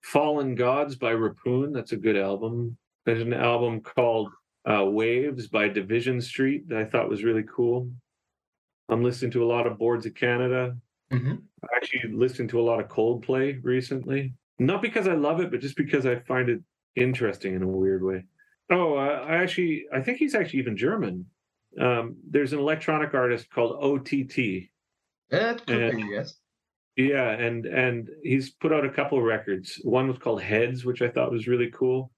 Fallen 0.04 0.54
Gods 0.54 0.94
by 0.94 1.12
Rapoon. 1.12 1.72
That's 1.74 1.92
a 1.92 1.96
good 1.96 2.16
album. 2.16 2.76
There's 3.04 3.22
an 3.22 3.32
album 3.32 3.80
called 3.80 4.30
uh, 4.70 4.84
Waves 4.84 5.48
by 5.48 5.68
Division 5.68 6.20
Street 6.20 6.68
that 6.68 6.78
I 6.78 6.84
thought 6.84 7.08
was 7.08 7.24
really 7.24 7.44
cool. 7.44 7.90
I'm 8.88 9.02
listening 9.02 9.30
to 9.32 9.44
a 9.44 9.46
lot 9.46 9.66
of 9.66 9.78
Boards 9.78 10.06
of 10.06 10.14
Canada. 10.14 10.76
Mm-hmm. 11.12 11.34
I 11.62 11.76
actually 11.76 12.12
listened 12.12 12.50
to 12.50 12.60
a 12.60 12.62
lot 12.62 12.80
of 12.80 12.88
Coldplay 12.88 13.58
recently. 13.62 14.34
Not 14.58 14.82
because 14.82 15.08
I 15.08 15.14
love 15.14 15.40
it, 15.40 15.50
but 15.50 15.60
just 15.60 15.76
because 15.76 16.06
I 16.06 16.16
find 16.20 16.48
it 16.48 16.60
interesting 16.96 17.54
in 17.54 17.62
a 17.62 17.68
weird 17.68 18.02
way. 18.02 18.24
Oh, 18.70 18.96
uh, 18.96 19.24
I 19.26 19.36
actually, 19.36 19.84
I 19.92 20.00
think 20.00 20.18
he's 20.18 20.34
actually 20.34 20.60
even 20.60 20.76
German. 20.76 21.26
Um, 21.80 22.16
there's 22.28 22.52
an 22.52 22.58
electronic 22.58 23.14
artist 23.14 23.50
called 23.50 23.82
OTT. 23.82 24.68
That 25.30 25.66
could 25.66 25.82
and, 25.82 25.96
be, 25.96 26.08
yes. 26.10 26.36
Yeah, 26.96 27.30
and 27.30 27.66
and 27.66 28.08
he's 28.22 28.50
put 28.50 28.72
out 28.72 28.84
a 28.84 28.90
couple 28.90 29.18
of 29.18 29.24
records. 29.24 29.80
One 29.82 30.06
was 30.06 30.18
called 30.18 30.40
Heads, 30.40 30.84
which 30.84 31.02
I 31.02 31.08
thought 31.08 31.32
was 31.32 31.48
really 31.48 31.70
cool. 31.72 32.12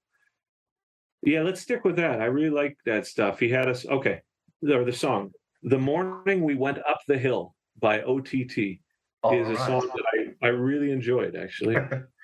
Yeah, 1.23 1.41
let's 1.41 1.61
stick 1.61 1.83
with 1.83 1.95
that. 1.97 2.21
I 2.21 2.25
really 2.25 2.49
like 2.49 2.77
that 2.85 3.07
stuff. 3.07 3.39
He 3.39 3.49
had 3.49 3.67
us 3.67 3.85
okay, 3.85 4.21
or 4.69 4.83
the 4.83 4.93
song 4.93 5.31
"The 5.63 5.77
Morning 5.77 6.43
We 6.43 6.55
Went 6.55 6.79
Up 6.79 6.99
the 7.07 7.17
Hill" 7.17 7.55
by 7.79 8.01
OTT 8.01 8.79
All 9.23 9.33
is 9.33 9.47
right. 9.47 9.55
a 9.55 9.57
song 9.57 9.89
that 9.95 10.05
I 10.13 10.47
I 10.47 10.49
really 10.49 10.91
enjoyed 10.91 11.35
actually. 11.35 11.75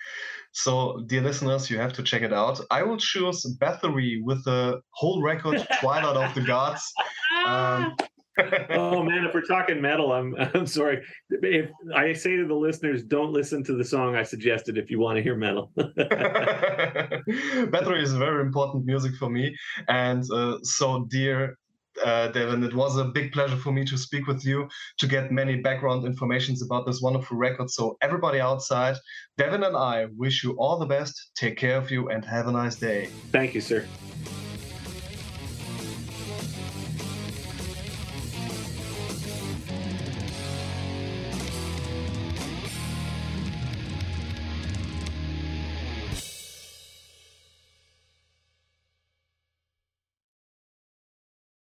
so, 0.52 1.04
dear 1.08 1.22
listeners, 1.22 1.70
you 1.70 1.78
have 1.78 1.94
to 1.94 2.04
check 2.04 2.22
it 2.22 2.34
out. 2.34 2.62
I 2.70 2.84
will 2.84 2.98
choose 2.98 3.46
Bathory 3.60 4.22
with 4.24 4.44
the 4.46 4.82
whole 4.92 5.22
record 5.22 5.66
"Twilight 5.80 6.18
of 6.18 6.34
the 6.36 6.42
Gods." 6.42 6.84
Um, 7.46 7.98
oh 8.70 9.04
man, 9.04 9.26
if 9.26 9.34
we're 9.34 9.42
talking 9.42 9.82
metal, 9.82 10.12
I'm 10.12 10.36
I'm 10.54 10.68
sorry. 10.68 11.04
If 11.30 11.70
I 11.96 12.14
say 12.14 12.38
to 12.38 12.46
the 12.46 12.56
listeners, 12.56 13.04
don't 13.04 13.32
listen 13.32 13.64
to 13.66 13.76
the 13.76 13.84
song 13.84 14.16
I 14.16 14.24
suggested 14.24 14.78
if 14.78 14.90
you 14.90 15.00
want 15.00 15.18
to 15.18 15.24
hear 15.24 15.36
metal. 15.36 15.72
Bathory 15.78 17.22
is 18.02 18.14
very 18.14 18.42
important 18.42 18.86
music 18.86 19.16
for 19.16 19.30
me, 19.30 19.56
and 19.88 20.24
uh, 20.32 20.58
so 20.64 21.06
dear 21.10 21.58
uh, 22.04 22.28
Devin. 22.30 22.64
It 22.64 22.74
was 22.74 22.98
a 22.98 23.06
big 23.06 23.32
pleasure 23.32 23.58
for 23.58 23.72
me 23.72 23.86
to 23.86 23.98
speak 23.98 24.28
with 24.28 24.46
you 24.46 24.68
to 24.98 25.08
get 25.08 25.32
many 25.32 25.58
background 25.58 26.06
informations 26.06 26.62
about 26.62 26.86
this 26.86 27.02
wonderful 27.02 27.38
record. 27.38 27.70
So, 27.70 27.98
everybody 28.02 28.40
outside, 28.40 28.96
Devin 29.38 29.64
and 29.64 29.76
I 29.76 30.08
wish 30.18 30.44
you 30.44 30.54
all 30.54 30.80
the 30.80 30.86
best. 30.86 31.32
Take 31.36 31.58
care 31.58 31.78
of 31.78 31.92
you 31.92 32.10
and 32.10 32.24
have 32.26 32.48
a 32.48 32.52
nice 32.52 32.76
day. 32.76 33.10
Thank 33.32 33.54
you, 33.54 33.62
sir. 33.62 33.86